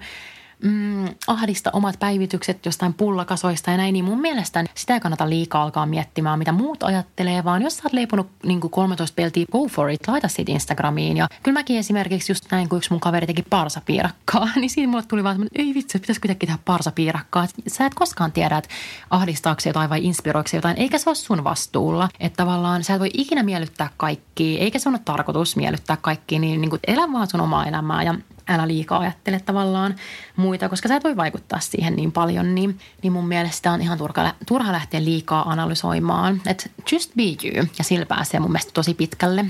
mm, 0.64 1.08
ahdista 1.26 1.70
omat 1.72 1.98
päivitykset 1.98 2.66
jostain 2.66 2.94
pullakasoista 2.94 3.70
ja 3.70 3.76
näin, 3.76 3.92
niin 3.92 4.04
mun 4.04 4.20
mielestä 4.20 4.64
sitä 4.74 4.94
ei 4.94 5.00
kannata 5.00 5.30
liikaa 5.30 5.62
alkaa 5.62 5.86
miettimään, 5.86 6.38
mitä 6.38 6.52
muut 6.52 6.82
ajattelee, 6.82 7.44
vaan 7.44 7.62
jos 7.62 7.76
sä 7.76 7.82
oot 7.84 7.92
leiponut 7.92 8.26
niin 8.46 8.60
13 8.60 9.14
peltiä, 9.14 9.46
go 9.52 9.68
for 9.68 9.90
it, 9.90 10.08
laita 10.08 10.28
siitä 10.28 10.52
Instagramiin. 10.52 11.16
Ja 11.16 11.28
kyllä 11.42 11.58
mäkin 11.58 11.78
esimerkiksi 11.78 12.32
just 12.32 12.44
näin, 12.50 12.68
kun 12.68 12.78
yksi 12.78 12.90
mun 12.90 13.00
kaveri 13.00 13.26
teki 13.26 13.42
parsapiirakkaa, 13.42 14.48
niin 14.60 14.70
siinä 14.70 14.90
mulle 14.90 15.04
tuli 15.08 15.24
vaan 15.24 15.34
semmoinen, 15.34 15.66
ei 15.66 15.74
vitsi, 15.74 15.98
pitäisikö 15.98 16.26
kuitenkin 16.26 16.46
tehdä 16.46 16.58
parsapiirakkaa. 16.64 17.46
Sä 17.66 17.86
et 17.86 17.94
koskaan 17.94 18.32
tiedä, 18.32 18.56
että 18.58 18.70
ahdistaako 19.10 19.60
jotain 19.66 19.90
vai 19.90 20.04
inspiroiko 20.04 20.50
jotain, 20.52 20.76
eikä 20.78 20.98
se 20.98 21.10
ole 21.10 21.16
sun 21.16 21.44
vastuulla. 21.44 22.08
Että 22.20 22.36
tavallaan 22.36 22.84
sä 22.84 22.94
et 22.94 23.00
voi 23.00 23.10
ikinä 23.14 23.42
miellyttää 23.42 23.90
kaikki, 23.96 24.58
eikä 24.60 24.78
se 24.78 24.88
ole 24.88 25.00
tarkoitus 25.04 25.56
miellyttää 25.56 25.96
kaikki, 26.00 26.38
niin, 26.38 26.60
niin 26.60 26.70
kuin 26.70 26.80
elä 26.86 27.12
vaan 27.12 27.30
sun 27.30 27.40
omaa 27.40 27.66
elämää 27.66 28.02
ja 28.02 28.14
älä 28.50 28.68
liikaa 28.68 28.98
ajattele 28.98 29.40
tavallaan 29.40 29.94
muita, 30.36 30.68
koska 30.68 30.88
sä 30.88 30.96
et 30.96 31.04
voi 31.04 31.16
vaikuttaa 31.16 31.60
siihen 31.60 31.96
niin 31.96 32.12
paljon, 32.12 32.54
niin, 32.54 32.78
niin 33.02 33.12
mun 33.12 33.28
mielestä 33.28 33.72
on 33.72 33.80
ihan 33.80 33.98
turha, 33.98 34.34
turha 34.46 34.72
lähteä 34.72 35.04
liikaa 35.04 35.50
analysoimaan. 35.50 36.42
Että 36.46 36.70
just 36.92 37.14
be 37.16 37.22
you, 37.22 37.66
ja 37.78 37.84
sillä 37.84 38.06
pääsee 38.06 38.40
mun 38.40 38.52
mielestä 38.52 38.72
tosi 38.74 38.94
pitkälle. 38.94 39.44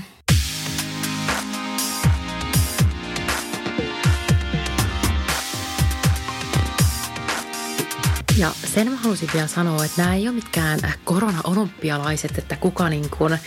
Ja 8.37 8.51
sen 8.73 8.91
mä 8.91 8.97
halusin 8.97 9.29
vielä 9.33 9.47
sanoa, 9.47 9.85
että 9.85 10.01
nämä 10.01 10.15
ei 10.15 10.27
ole 10.27 10.35
mitkään 10.35 10.79
korona-olympialaiset, 11.03 12.37
että 12.37 12.55
kuka 12.55 12.89
niin 12.89 13.09
kuin– 13.17 13.37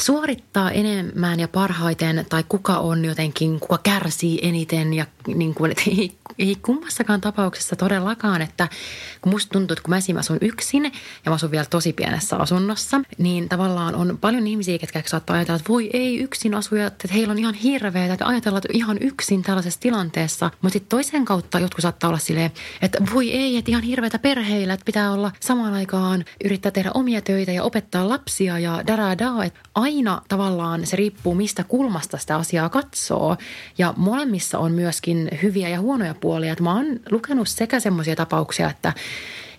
suorittaa 0.00 0.70
enemmän 0.70 1.40
ja 1.40 1.48
parhaiten 1.48 2.26
tai 2.28 2.44
kuka 2.48 2.78
on 2.78 3.04
jotenkin, 3.04 3.60
kuka 3.60 3.78
kärsii 3.82 4.38
eniten 4.42 4.94
ja 4.94 5.06
niin 5.26 5.54
kuin, 5.54 5.70
että 5.70 5.82
ei, 5.86 6.12
ei 6.38 6.56
kummassakaan 6.62 7.20
tapauksessa 7.20 7.76
todellakaan, 7.76 8.42
että 8.42 8.68
kun 9.20 9.32
musta 9.32 9.52
tuntuu, 9.52 9.72
että 9.72 9.82
kun 9.82 9.90
mä 9.90 9.96
esim. 9.96 10.16
asun 10.16 10.38
yksin 10.40 10.84
ja 10.84 11.30
mä 11.30 11.34
asun 11.34 11.50
vielä 11.50 11.64
tosi 11.70 11.92
pienessä 11.92 12.36
asunnossa, 12.36 13.00
niin 13.18 13.48
tavallaan 13.48 13.94
on 13.94 14.18
paljon 14.20 14.46
ihmisiä, 14.46 14.78
ketkä 14.78 15.02
saattaa 15.06 15.36
ajatella, 15.36 15.56
että 15.56 15.72
voi 15.72 15.90
ei 15.92 16.18
yksin 16.18 16.54
asuja, 16.54 16.86
että 16.86 17.08
heillä 17.14 17.32
on 17.32 17.38
ihan 17.38 17.54
hirveä, 17.54 18.12
että 18.12 18.26
ajatellaan, 18.26 18.62
että 18.64 18.78
ihan 18.78 18.98
yksin 19.00 19.42
tällaisessa 19.42 19.80
tilanteessa. 19.80 20.50
Mutta 20.62 20.72
sitten 20.72 20.88
toisen 20.88 21.24
kautta 21.24 21.58
jotkut 21.58 21.82
saattaa 21.82 22.08
olla 22.08 22.18
silleen, 22.18 22.50
että 22.82 22.98
voi 23.14 23.32
ei, 23.32 23.56
että 23.56 23.70
ihan 23.70 23.82
hirveätä 23.82 24.18
perheillä, 24.18 24.74
että 24.74 24.84
pitää 24.84 25.12
olla 25.12 25.32
samaan 25.40 25.74
aikaan 25.74 26.24
yrittää 26.44 26.72
tehdä 26.72 26.90
omia 26.94 27.20
töitä 27.20 27.52
ja 27.52 27.64
opettaa 27.64 28.08
lapsia 28.08 28.58
ja 28.58 28.86
daradaa. 28.86 29.44
Että 29.44 29.60
aina 29.90 30.22
tavallaan 30.28 30.86
se 30.86 30.96
riippuu, 30.96 31.34
mistä 31.34 31.64
kulmasta 31.64 32.18
sitä 32.18 32.36
asiaa 32.36 32.68
katsoo. 32.68 33.36
Ja 33.78 33.94
molemmissa 33.96 34.58
on 34.58 34.72
myöskin 34.72 35.28
hyviä 35.42 35.68
ja 35.68 35.80
huonoja 35.80 36.14
puolia. 36.14 36.52
Että 36.52 36.64
mä 36.64 36.74
oon 36.74 36.86
lukenut 37.10 37.48
sekä 37.48 37.80
semmoisia 37.80 38.16
tapauksia, 38.16 38.70
että 38.70 38.92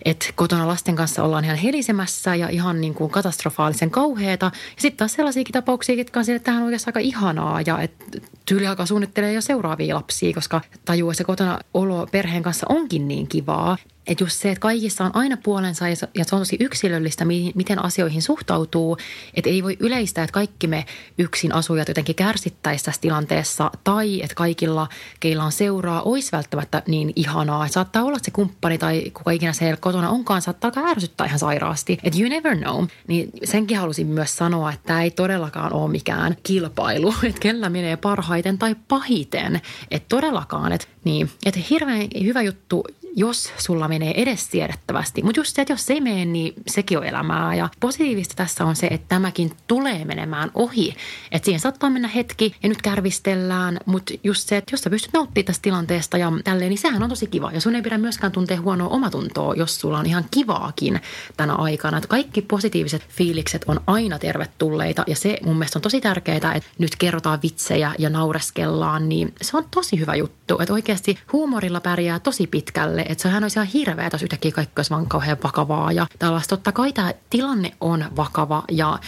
että 0.04 0.26
kotona 0.34 0.68
lasten 0.68 0.96
kanssa 0.96 1.22
ollaan 1.22 1.44
ihan 1.44 1.56
helisemässä 1.56 2.34
ja 2.34 2.48
ihan 2.48 2.80
niin 2.80 2.94
kuin 2.94 3.10
katastrofaalisen 3.10 3.90
kauheata. 3.90 4.46
Ja 4.46 4.82
sitten 4.82 4.98
taas 4.98 5.12
sellaisiakin 5.12 5.52
tapauksia, 5.52 5.94
jotka 5.94 6.20
on 6.20 6.24
sille, 6.24 6.36
että 6.36 6.46
tähän 6.46 6.62
on 6.62 6.66
oikeastaan 6.66 6.90
aika 6.90 7.06
ihanaa 7.08 7.60
ja 7.60 7.80
että 7.80 8.04
tyyli 8.46 8.66
alkaa 8.66 8.86
suunnittelee 8.86 9.32
jo 9.32 9.40
seuraavia 9.40 9.94
lapsia, 9.94 10.34
koska 10.34 10.60
tajuu, 10.84 11.10
että 11.10 11.18
se 11.18 11.24
kotona 11.24 11.58
olo 11.74 12.06
perheen 12.12 12.42
kanssa 12.42 12.66
onkin 12.68 13.08
niin 13.08 13.26
kivaa. 13.26 13.76
Että 14.06 14.24
just 14.24 14.40
se, 14.40 14.50
että 14.50 14.60
kaikissa 14.60 15.04
on 15.04 15.16
aina 15.16 15.36
puolensa 15.36 15.88
ja 15.88 15.96
se 15.96 16.06
on 16.32 16.40
tosi 16.40 16.56
yksilöllistä, 16.60 17.24
miten 17.54 17.84
asioihin 17.84 18.22
suhtautuu. 18.22 18.96
Että 19.34 19.50
ei 19.50 19.62
voi 19.62 19.76
yleistää, 19.80 20.24
että 20.24 20.34
kaikki 20.34 20.66
me 20.66 20.86
yksin 21.18 21.54
asujat 21.54 21.88
jotenkin 21.88 22.14
kärsittäisiin 22.14 22.84
tässä 22.84 23.00
tilanteessa. 23.00 23.70
Tai 23.84 24.22
että 24.22 24.34
kaikilla, 24.34 24.88
keillä 25.20 25.44
on 25.44 25.52
seuraa, 25.52 26.02
olisi 26.02 26.32
välttämättä 26.32 26.82
niin 26.86 27.12
ihanaa. 27.16 27.66
Että 27.66 27.74
saattaa 27.74 28.04
olla, 28.04 28.18
se 28.22 28.30
kumppani 28.30 28.78
tai 28.78 29.10
kuka 29.14 29.30
ikinä 29.30 29.52
se 29.52 29.76
kotona 29.80 30.10
onkaan, 30.10 30.42
saattaa 30.42 30.68
alkaa 30.68 30.90
ärsyttää 30.90 31.26
ihan 31.26 31.38
sairaasti. 31.38 31.98
Että 32.02 32.18
you 32.18 32.28
never 32.28 32.56
know. 32.56 32.84
Niin 33.06 33.30
senkin 33.44 33.78
halusin 33.78 34.06
myös 34.06 34.36
sanoa, 34.36 34.72
että 34.72 34.86
tämä 34.86 35.02
ei 35.02 35.10
todellakaan 35.10 35.72
ole 35.72 35.90
mikään 35.90 36.36
kilpailu. 36.42 37.14
Että 37.28 37.40
kellä 37.40 37.68
menee 37.70 37.96
parhaiten 37.96 38.58
tai 38.58 38.76
pahiten. 38.88 39.60
Että 39.90 40.06
todellakaan. 40.08 40.72
Että 40.72 40.86
niin, 41.04 41.30
että 41.46 41.60
hirveän 41.70 42.08
hyvä 42.22 42.42
juttu 42.42 42.84
jos 43.16 43.52
sulla 43.58 43.88
menee 43.92 44.22
edes 44.22 44.50
siedettävästi. 44.50 45.22
Mutta 45.22 45.40
just 45.40 45.56
se, 45.56 45.62
että 45.62 45.72
jos 45.72 45.86
se 45.86 45.92
ei 45.92 46.00
mene, 46.00 46.24
niin 46.24 46.54
sekin 46.66 46.98
on 46.98 47.04
elämää. 47.04 47.54
Ja 47.54 47.68
positiivista 47.80 48.34
tässä 48.34 48.64
on 48.64 48.76
se, 48.76 48.86
että 48.86 49.06
tämäkin 49.08 49.52
tulee 49.66 50.04
menemään 50.04 50.50
ohi. 50.54 50.96
Että 51.32 51.46
siihen 51.46 51.60
saattaa 51.60 51.90
mennä 51.90 52.08
hetki 52.08 52.54
ja 52.62 52.68
nyt 52.68 52.82
kärvistellään, 52.82 53.78
mutta 53.86 54.14
just 54.24 54.48
se, 54.48 54.56
että 54.56 54.72
jos 54.72 54.80
sä 54.80 54.90
pystyt 54.90 55.12
nauttimaan 55.12 55.44
tästä 55.44 55.62
tilanteesta 55.62 56.18
ja 56.18 56.32
tälleen, 56.44 56.70
niin 56.70 56.78
sehän 56.78 57.02
on 57.02 57.08
tosi 57.08 57.26
kiva. 57.26 57.50
Ja 57.52 57.60
sun 57.60 57.74
ei 57.74 57.82
pidä 57.82 57.98
myöskään 57.98 58.32
tuntea 58.32 58.60
huonoa 58.60 58.88
omatuntoa, 58.88 59.54
jos 59.54 59.80
sulla 59.80 59.98
on 59.98 60.06
ihan 60.06 60.24
kivaakin 60.30 61.00
tänä 61.36 61.54
aikana. 61.54 61.96
Että 61.96 62.08
kaikki 62.08 62.42
positiiviset 62.42 63.06
fiilikset 63.08 63.64
on 63.66 63.80
aina 63.86 64.18
tervetulleita 64.18 65.04
ja 65.06 65.16
se 65.16 65.38
mun 65.44 65.56
mielestä 65.58 65.78
on 65.78 65.82
tosi 65.82 66.00
tärkeää, 66.00 66.36
että 66.36 66.70
nyt 66.78 66.96
kerrotaan 66.96 67.38
vitsejä 67.42 67.94
ja 67.98 68.10
naureskellaan, 68.10 69.08
niin 69.08 69.34
se 69.42 69.56
on 69.56 69.64
tosi 69.70 70.00
hyvä 70.00 70.14
juttu. 70.14 70.58
Että 70.60 70.74
oikeasti 70.74 71.18
huumorilla 71.32 71.80
pärjää 71.80 72.18
tosi 72.18 72.46
pitkälle 72.46 73.02
että 73.08 73.22
sehän 73.22 73.44
olisi 73.44 73.58
ihan 73.58 73.68
hirveä, 73.86 74.10
jos 74.12 74.22
yhtäkkiä 74.22 74.52
kaikki 74.52 74.72
olisi 74.76 74.90
vaan 74.90 75.06
kauhean 75.06 75.36
vakavaa 75.44 75.92
ja 75.92 76.06
tällaista. 76.18 76.56
Totta 76.56 76.72
kai 76.72 76.92
tämä 76.92 77.14
tilanne 77.30 77.72
on 77.80 78.04
vakava 78.16 78.64
ja 78.70 78.98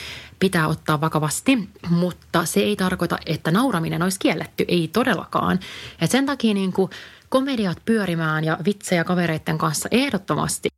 pitää 0.41 0.69
ottaa 0.69 1.01
vakavasti, 1.01 1.69
mutta 1.91 2.45
se 2.45 2.61
ei 2.61 2.77
tarkoita, 2.77 3.19
että 3.27 3.51
nauraminen 3.51 4.03
olisi 4.03 4.19
kielletty. 4.19 4.65
Ei 4.69 4.89
todellakaan. 4.93 5.61
Et 6.01 6.11
sen 6.11 6.27
takia 6.27 6.55
niin 6.55 6.73
kuin 6.73 6.91
komediat 7.29 7.79
pyörimään 7.85 8.45
ja 8.45 8.59
vitsejä 8.65 9.05
kavereiden 9.05 9.59
kanssa 9.59 9.89
ehdottomasti. 9.93 10.69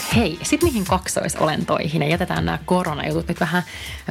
Mutta 0.00 0.16
hei, 0.16 0.38
sitten 0.42 0.66
niihin 0.66 0.84
kaksoisolentoihin 0.84 2.02
ja 2.02 2.08
jätetään 2.08 2.44
nämä 2.44 2.58
koronajutut 2.64 3.28
nyt 3.28 3.40
vähän 3.40 3.62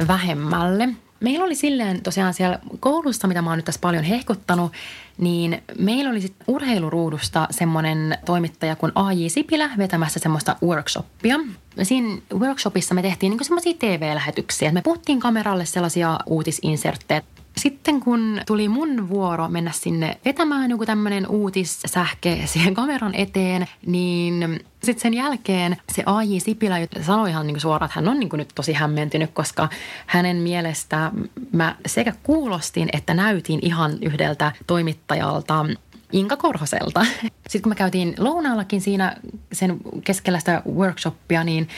vähemmälle. 0.08 0.88
Meillä 1.20 1.44
oli 1.44 1.54
silleen 1.54 2.02
tosiaan 2.02 2.34
siellä 2.34 2.58
koulussa, 2.80 3.28
mitä 3.28 3.42
mä 3.42 3.50
oon 3.50 3.58
nyt 3.58 3.64
tässä 3.64 3.80
paljon 3.80 4.04
hehkuttanut, 4.04 4.72
niin 5.18 5.62
meillä 5.78 6.10
oli 6.10 6.20
sitten 6.20 6.44
urheiluruudusta 6.48 7.46
semmoinen 7.50 8.18
toimittaja 8.24 8.76
kuin 8.76 8.92
A.J. 8.94 9.28
Sipilä 9.28 9.70
vetämässä 9.78 10.20
semmoista 10.20 10.56
workshoppia. 10.62 11.36
Siinä 11.82 12.18
workshopissa 12.38 12.94
me 12.94 13.02
tehtiin 13.02 13.30
niin 13.30 13.44
semmoisia 13.44 13.74
TV-lähetyksiä. 13.78 14.72
Me 14.72 14.82
puhuttiin 14.82 15.20
kameralle 15.20 15.66
sellaisia 15.66 16.18
uutisinserttejä, 16.26 17.22
sitten 17.56 18.00
kun 18.00 18.40
tuli 18.46 18.68
mun 18.68 19.08
vuoro 19.08 19.48
mennä 19.48 19.72
sinne 19.72 20.18
vetämään 20.24 20.70
joku 20.70 20.86
tämmöinen 20.86 21.26
uutissähke 21.26 22.42
siihen 22.44 22.74
kameran 22.74 23.14
eteen, 23.14 23.66
niin 23.86 24.60
sitten 24.82 25.02
sen 25.02 25.14
jälkeen 25.14 25.76
se 25.92 26.02
A.J. 26.06 26.38
Sipilä 26.38 26.76
sanoi 27.00 27.30
ihan 27.30 27.46
niin 27.46 27.60
suoraan, 27.60 27.86
että 27.86 28.00
hän 28.00 28.08
on 28.08 28.20
niin 28.20 28.30
nyt 28.32 28.52
tosi 28.54 28.72
hämmentynyt, 28.72 29.30
koska 29.30 29.68
hänen 30.06 30.36
mielestä 30.36 31.12
mä 31.52 31.76
sekä 31.86 32.12
kuulostin 32.22 32.88
että 32.92 33.14
näytin 33.14 33.58
ihan 33.62 33.98
yhdeltä 34.02 34.52
toimittajalta 34.66 35.66
Inka 36.12 36.36
Korhoselta. 36.36 37.06
Sitten 37.48 37.62
kun 37.62 37.70
me 37.70 37.74
käytiin 37.74 38.14
lounaallakin 38.18 38.80
siinä 38.80 39.16
sen 39.52 39.76
keskellä 40.04 40.38
sitä 40.38 40.62
workshoppia, 40.74 41.44
niin 41.44 41.68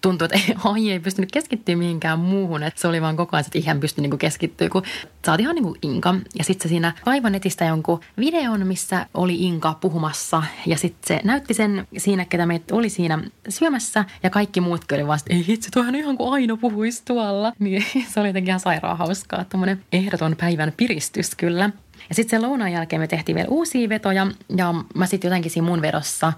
tuntui, 0.00 0.28
että 0.32 0.38
ei, 0.38 0.54
ai, 0.72 0.90
ei 0.90 1.00
pystynyt 1.00 1.32
keskittyä 1.32 1.76
mihinkään 1.76 2.18
muuhun. 2.18 2.62
Että 2.62 2.80
se 2.80 2.88
oli 2.88 3.02
vaan 3.02 3.16
koko 3.16 3.36
ajan, 3.36 3.46
että 3.46 3.58
ihan 3.58 3.80
pysty 3.80 4.00
niinku 4.00 4.16
keskittyä, 4.16 4.68
kun 4.68 4.82
sä 5.26 5.32
oot 5.32 5.40
ihan 5.40 5.54
niinku 5.54 5.76
Inka. 5.82 6.14
Ja 6.38 6.44
sitten 6.44 6.62
se 6.62 6.68
siinä 6.68 6.92
aivan 7.06 7.32
netistä 7.32 7.64
jonkun 7.64 8.00
videon, 8.18 8.66
missä 8.66 9.06
oli 9.14 9.42
Inka 9.42 9.78
puhumassa. 9.80 10.42
Ja 10.66 10.78
sitten 10.78 11.16
se 11.16 11.20
näytti 11.24 11.54
sen 11.54 11.86
siinä, 11.96 12.24
ketä 12.24 12.46
meitä 12.46 12.74
oli 12.74 12.88
siinä 12.88 13.18
syömässä. 13.48 14.04
Ja 14.22 14.30
kaikki 14.30 14.60
muut 14.60 14.92
oli 14.92 15.00
että 15.00 15.34
ei 15.34 15.46
hitsi, 15.46 15.70
tuohan 15.70 15.94
ihan 15.94 16.16
kuin 16.16 16.32
Aino 16.32 16.56
puhuisi 16.56 17.02
tuolla. 17.04 17.52
Niin 17.60 17.84
se 18.08 18.20
oli 18.20 18.28
jotenkin 18.28 18.48
ihan 18.48 18.60
sairaan 18.60 18.98
hauskaa. 18.98 19.44
Tämmöinen 19.44 19.84
ehdoton 19.92 20.36
päivän 20.40 20.72
piristys 20.76 21.34
kyllä. 21.34 21.70
Ja 22.08 22.14
sitten 22.14 22.30
sen 22.40 22.48
lounaan 22.48 22.72
jälkeen 22.72 23.00
me 23.00 23.06
tehtiin 23.06 23.36
vielä 23.36 23.48
uusia 23.48 23.88
vetoja. 23.88 24.26
Ja 24.56 24.74
mä 24.94 25.06
sitten 25.06 25.28
jotenkin 25.28 25.50
siinä 25.50 25.66
mun 25.66 25.82
vedossa 25.82 26.32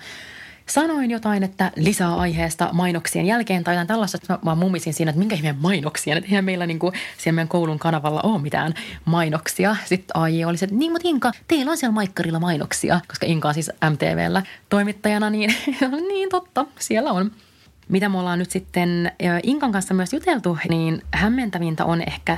sanoin 0.66 1.11
jotain, 1.11 1.42
että 1.42 1.72
lisää 1.77 2.16
aiheesta 2.16 2.68
mainoksien 2.72 3.27
jälkeen 3.27 3.64
tai 3.64 3.75
jotain 3.75 3.88
tällaista, 3.88 4.18
että 4.22 4.33
mä 4.33 4.38
vaan 4.44 4.59
mummisin 4.59 4.94
siinä, 4.94 5.11
että 5.11 5.18
minkä 5.18 5.35
ihmeen 5.35 5.57
mainoksia, 5.61 6.16
että 6.16 6.29
eihän 6.29 6.44
meillä 6.44 6.66
niinku 6.66 6.92
siellä 7.18 7.35
meidän 7.35 7.48
koulun 7.48 7.79
kanavalla 7.79 8.20
ole 8.22 8.42
mitään 8.42 8.75
mainoksia. 9.05 9.77
Sitten 9.85 10.16
AI 10.16 10.44
oli 10.44 10.57
se, 10.57 10.64
että 10.64 10.77
niin, 10.77 10.92
mutta 10.92 11.09
Inka, 11.09 11.33
teillä 11.48 11.70
on 11.70 11.77
siellä 11.77 11.94
Maikkarilla 11.94 12.40
mainoksia, 12.40 13.01
koska 13.09 13.27
Inka 13.27 13.48
on 13.48 13.55
siis 13.55 13.70
MTVllä 13.90 14.42
toimittajana, 14.68 15.31
niin 15.31 15.55
niin 16.09 16.29
totta, 16.29 16.66
siellä 16.79 17.12
on. 17.12 17.31
Mitä 17.88 18.09
me 18.09 18.18
ollaan 18.18 18.38
nyt 18.38 18.51
sitten 18.51 19.12
Inkan 19.42 19.72
kanssa 19.72 19.94
myös 19.94 20.12
juteltu, 20.12 20.59
niin 20.68 21.03
hämmentävintä 21.12 21.85
on 21.85 22.03
ehkä 22.07 22.37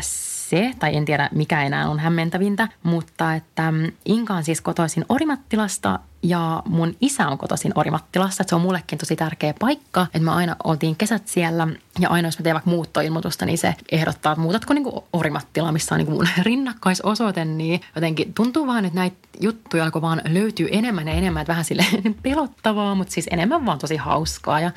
se, 0.51 0.73
tai 0.79 0.97
en 0.97 1.05
tiedä 1.05 1.29
mikä 1.33 1.63
enää 1.63 1.89
on 1.89 1.99
hämmentävintä, 1.99 2.69
mutta 2.83 3.35
että 3.35 3.73
mm, 3.73 3.93
Inka 4.05 4.35
on 4.35 4.45
siis 4.45 4.61
kotoisin 4.61 5.05
Orimattilasta 5.09 5.99
ja 6.23 6.63
mun 6.67 6.97
isä 7.01 7.29
on 7.29 7.39
kotoisin 7.39 7.73
Orimattilassa. 7.75 8.43
Että 8.43 8.49
se 8.51 8.55
on 8.55 8.61
mullekin 8.61 8.99
tosi 8.99 9.17
tärkeä 9.17 9.55
paikka, 9.61 10.03
että 10.03 10.19
me 10.19 10.31
aina 10.31 10.57
oltiin 10.65 10.97
kesät 10.97 11.29
siellä 11.29 11.69
ja 11.99 12.09
aina 12.09 12.29
jos 12.29 12.39
mä 12.39 12.43
teen 12.43 12.55
vaikka 12.55 12.71
muuttoilmoitusta, 12.71 13.47
niin 13.47 13.59
se 13.59 13.75
ehdottaa, 13.93 14.33
että 14.33 14.43
muutatko 14.43 14.75
niin 14.75 14.87
Orimattila, 15.13 15.73
missä 15.73 15.95
on 15.95 15.99
niin 15.99 16.11
mun 16.11 16.29
rinnakkaisosoite, 16.43 17.45
niin 17.45 17.81
jotenkin 17.95 18.35
tuntuu 18.35 18.67
vaan, 18.67 18.85
että 18.85 18.99
näitä 18.99 19.17
juttuja 19.41 19.85
alkoi 19.85 20.03
vaan 20.03 20.23
löytyy 20.29 20.69
enemmän 20.71 21.09
ja 21.09 21.15
enemmän, 21.15 21.41
että 21.41 21.51
vähän 21.53 21.65
sille 21.65 21.87
pelottavaa, 22.23 22.95
mutta 22.95 23.13
siis 23.13 23.29
enemmän 23.31 23.67
vaan 23.67 23.79
tosi 23.79 23.97
hauskaa 23.97 24.61
ja 24.61 24.71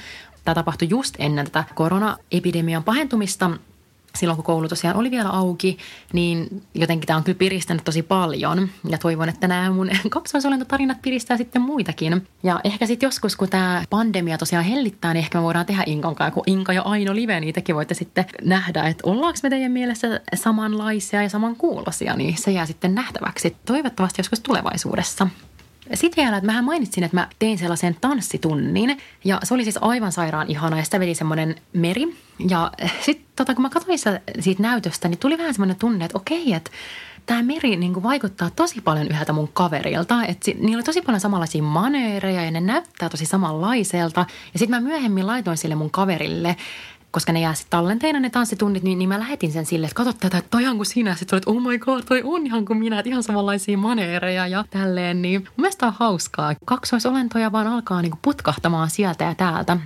Tämä 0.48 0.56
tapahtui 0.56 0.90
just 0.90 1.16
ennen 1.20 1.46
tätä 1.46 1.64
koronaepidemian 1.76 2.84
pahentumista, 2.84 3.52
silloin 4.18 4.36
kun 4.36 4.46
koulu 4.46 4.68
tosiaan 4.68 4.98
oli 4.98 5.12
vielä 5.12 5.30
auki, 5.30 5.78
niin 6.14 6.64
jotenkin 6.74 7.08
tämä 7.08 7.18
on 7.18 7.24
kyllä 7.24 7.38
piristänyt 7.38 7.84
tosi 7.84 8.04
paljon. 8.04 8.70
Ja 8.90 8.98
toivon, 8.98 9.30
että 9.30 9.48
nämä 9.48 9.72
mun 9.72 9.90
kaksoisolentotarinat 10.10 11.02
piristää 11.02 11.38
sitten 11.38 11.62
muitakin. 11.62 12.28
Ja 12.44 12.60
ehkä 12.64 12.86
sitten 12.86 13.08
joskus, 13.08 13.36
kun 13.36 13.50
tämä 13.50 13.84
pandemia 13.90 14.38
tosiaan 14.38 14.66
hellittää, 14.66 15.14
niin 15.14 15.24
ehkä 15.24 15.38
me 15.38 15.44
voidaan 15.44 15.66
tehdä 15.66 15.84
Inkan 15.86 16.16
kanssa, 16.16 16.34
kun 16.34 16.44
Inka 16.48 16.74
ja 16.74 16.82
Aino 16.82 17.16
live, 17.16 17.40
niin 17.40 17.54
tekin 17.54 17.76
voitte 17.76 17.94
sitten 17.94 18.26
nähdä, 18.44 18.84
että 18.84 19.10
ollaanko 19.10 19.40
me 19.44 19.50
teidän 19.50 19.72
mielessä 19.72 20.20
samanlaisia 20.36 21.24
ja 21.24 21.30
samankuuloisia, 21.30 22.16
niin 22.16 22.38
se 22.38 22.52
jää 22.52 22.66
sitten 22.66 22.96
nähtäväksi 22.96 23.56
toivottavasti 23.66 24.20
joskus 24.20 24.40
tulevaisuudessa. 24.40 25.28
Sitten 25.94 26.24
vielä, 26.24 26.38
että 26.38 26.46
mähän 26.46 26.66
mainitsin, 26.66 27.04
että 27.04 27.18
mä 27.18 27.28
tein 27.40 27.58
sellaisen 27.58 27.98
tanssitunnin 28.02 28.98
ja 29.24 29.40
se 29.44 29.54
oli 29.54 29.64
siis 29.64 29.78
aivan 29.82 30.12
sairaan 30.12 30.50
ihana 30.50 30.78
ja 30.78 30.84
sitä 30.84 31.00
veli 31.00 31.16
semmoinen 31.16 31.56
meri. 31.74 32.18
Ja 32.50 32.72
sitten 33.02 33.26
tota, 33.36 33.56
kun 33.56 33.62
mä 33.62 33.70
katsoin 33.70 34.00
siitä 34.40 34.64
näytöstä, 34.64 35.08
niin 35.08 35.18
tuli 35.18 35.38
vähän 35.38 35.54
semmoinen 35.54 35.76
tunne, 35.76 36.06
että 36.06 36.18
okei, 36.18 36.54
että 36.54 36.72
tämä 37.26 37.44
meri 37.44 37.76
niin 37.76 37.94
kuin 37.94 38.04
vaikuttaa 38.04 38.50
tosi 38.50 38.82
paljon 38.82 39.08
yhdeltä 39.08 39.34
mun 39.34 39.50
kaverilta. 39.54 40.26
Että 40.26 40.52
niillä 40.60 40.78
oli 40.78 40.84
tosi 40.84 41.02
paljon 41.02 41.20
samanlaisia 41.20 41.64
maneereja 41.64 42.44
ja 42.44 42.52
ne 42.52 42.62
näyttää 42.62 43.10
tosi 43.10 43.26
samanlaiselta. 43.26 44.26
Ja 44.54 44.60
sitten 44.60 44.84
mä 44.84 44.90
myöhemmin 44.90 45.28
laitoin 45.28 45.58
sille 45.58 45.76
mun 45.76 45.92
kaverille 45.92 46.56
koska 47.18 47.34
ne 47.34 47.40
jää 47.40 47.54
sitten 47.54 47.70
tallenteina 47.70 48.20
ne 48.20 48.30
tanssitunnit, 48.30 48.84
niin, 48.84 49.00
niin 49.00 49.10
mä 49.10 49.20
lähetin 49.20 49.52
sen 49.52 49.66
sille, 49.66 49.88
että 49.88 49.96
katso 49.96 50.14
tätä, 50.14 50.38
että 50.38 50.50
toi 50.50 50.62
ihan 50.62 50.76
kuin 50.76 50.86
sinä. 50.86 51.16
Sitten 51.16 51.36
olet, 51.36 51.48
oh 51.48 51.62
my 51.62 51.80
god, 51.80 52.04
toi 52.04 52.22
on 52.24 52.46
ihan 52.46 52.66
kuin 52.66 52.80
minä, 52.80 53.00
että 53.00 53.10
ihan 53.10 53.24
samanlaisia 53.24 53.78
maneereja 53.78 54.48
ja 54.48 54.66
tälleen. 54.70 55.22
Niin 55.22 55.42
mun 55.42 55.52
mielestä 55.58 55.88
on 55.88 55.94
hauskaa. 56.00 56.56
Kaksoisolentoja 56.66 57.52
vaan 57.52 57.68
alkaa 57.68 58.02
niinku 58.02 58.18
putkahtamaan 58.22 58.90
sieltä 58.90 59.24
ja 59.24 59.36
täältä. 59.36 59.78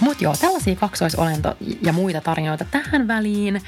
Mutta 0.00 0.24
joo, 0.24 0.34
tällaisia 0.40 0.76
kaksoisolento- 0.76 1.56
ja 1.82 1.92
muita 1.92 2.20
tarinoita 2.20 2.64
tähän 2.70 3.08
väliin. 3.08 3.62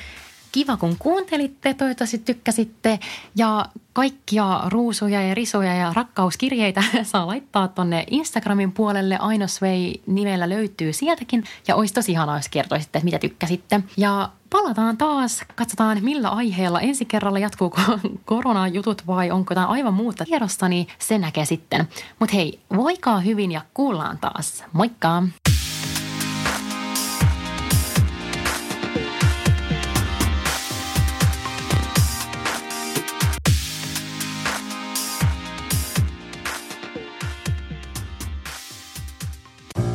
Kiva, 0.53 0.77
kun 0.77 0.97
kuuntelitte, 0.99 1.75
toivottavasti 1.75 2.19
tykkäsitte 2.19 2.99
ja 3.37 3.67
kaikkia 3.93 4.61
ruusuja 4.67 5.23
ja 5.23 5.35
risoja 5.35 5.75
ja 5.75 5.93
rakkauskirjeitä 5.97 6.83
saa 7.03 7.27
laittaa 7.27 7.69
tonne 7.69 8.05
Instagramin 8.11 8.73
puolelle. 8.73 9.17
Ainosvei 9.19 10.03
nimellä 10.07 10.49
löytyy 10.49 10.93
sieltäkin 10.93 11.45
ja 11.69 11.77
olisi 11.77 11.95
tosi 11.95 12.13
ihanaa, 12.13 12.37
jos 12.37 12.49
kertoisitte, 12.49 13.01
mitä 13.05 13.19
tykkäsitte. 13.19 13.81
Ja 13.97 14.31
palataan 14.51 14.97
taas, 14.97 15.43
katsotaan 15.55 15.99
millä 16.01 16.29
aiheella 16.29 16.81
ensi 16.81 17.05
kerralla 17.05 17.39
jatkuuko 17.39 17.81
koronajutut 18.25 19.07
vai 19.07 19.31
onko 19.31 19.53
jotain 19.53 19.69
aivan 19.69 19.95
muuta 19.95 20.25
tiedosta, 20.25 20.69
niin 20.69 20.87
se 20.99 21.19
näkee 21.19 21.45
sitten. 21.45 21.89
Mutta 22.19 22.37
hei, 22.37 22.61
voikaa 22.77 23.21
hyvin 23.21 23.53
ja 23.53 23.63
kuullaan 23.75 24.19
taas. 24.19 24.65
Moikka! 24.73 25.23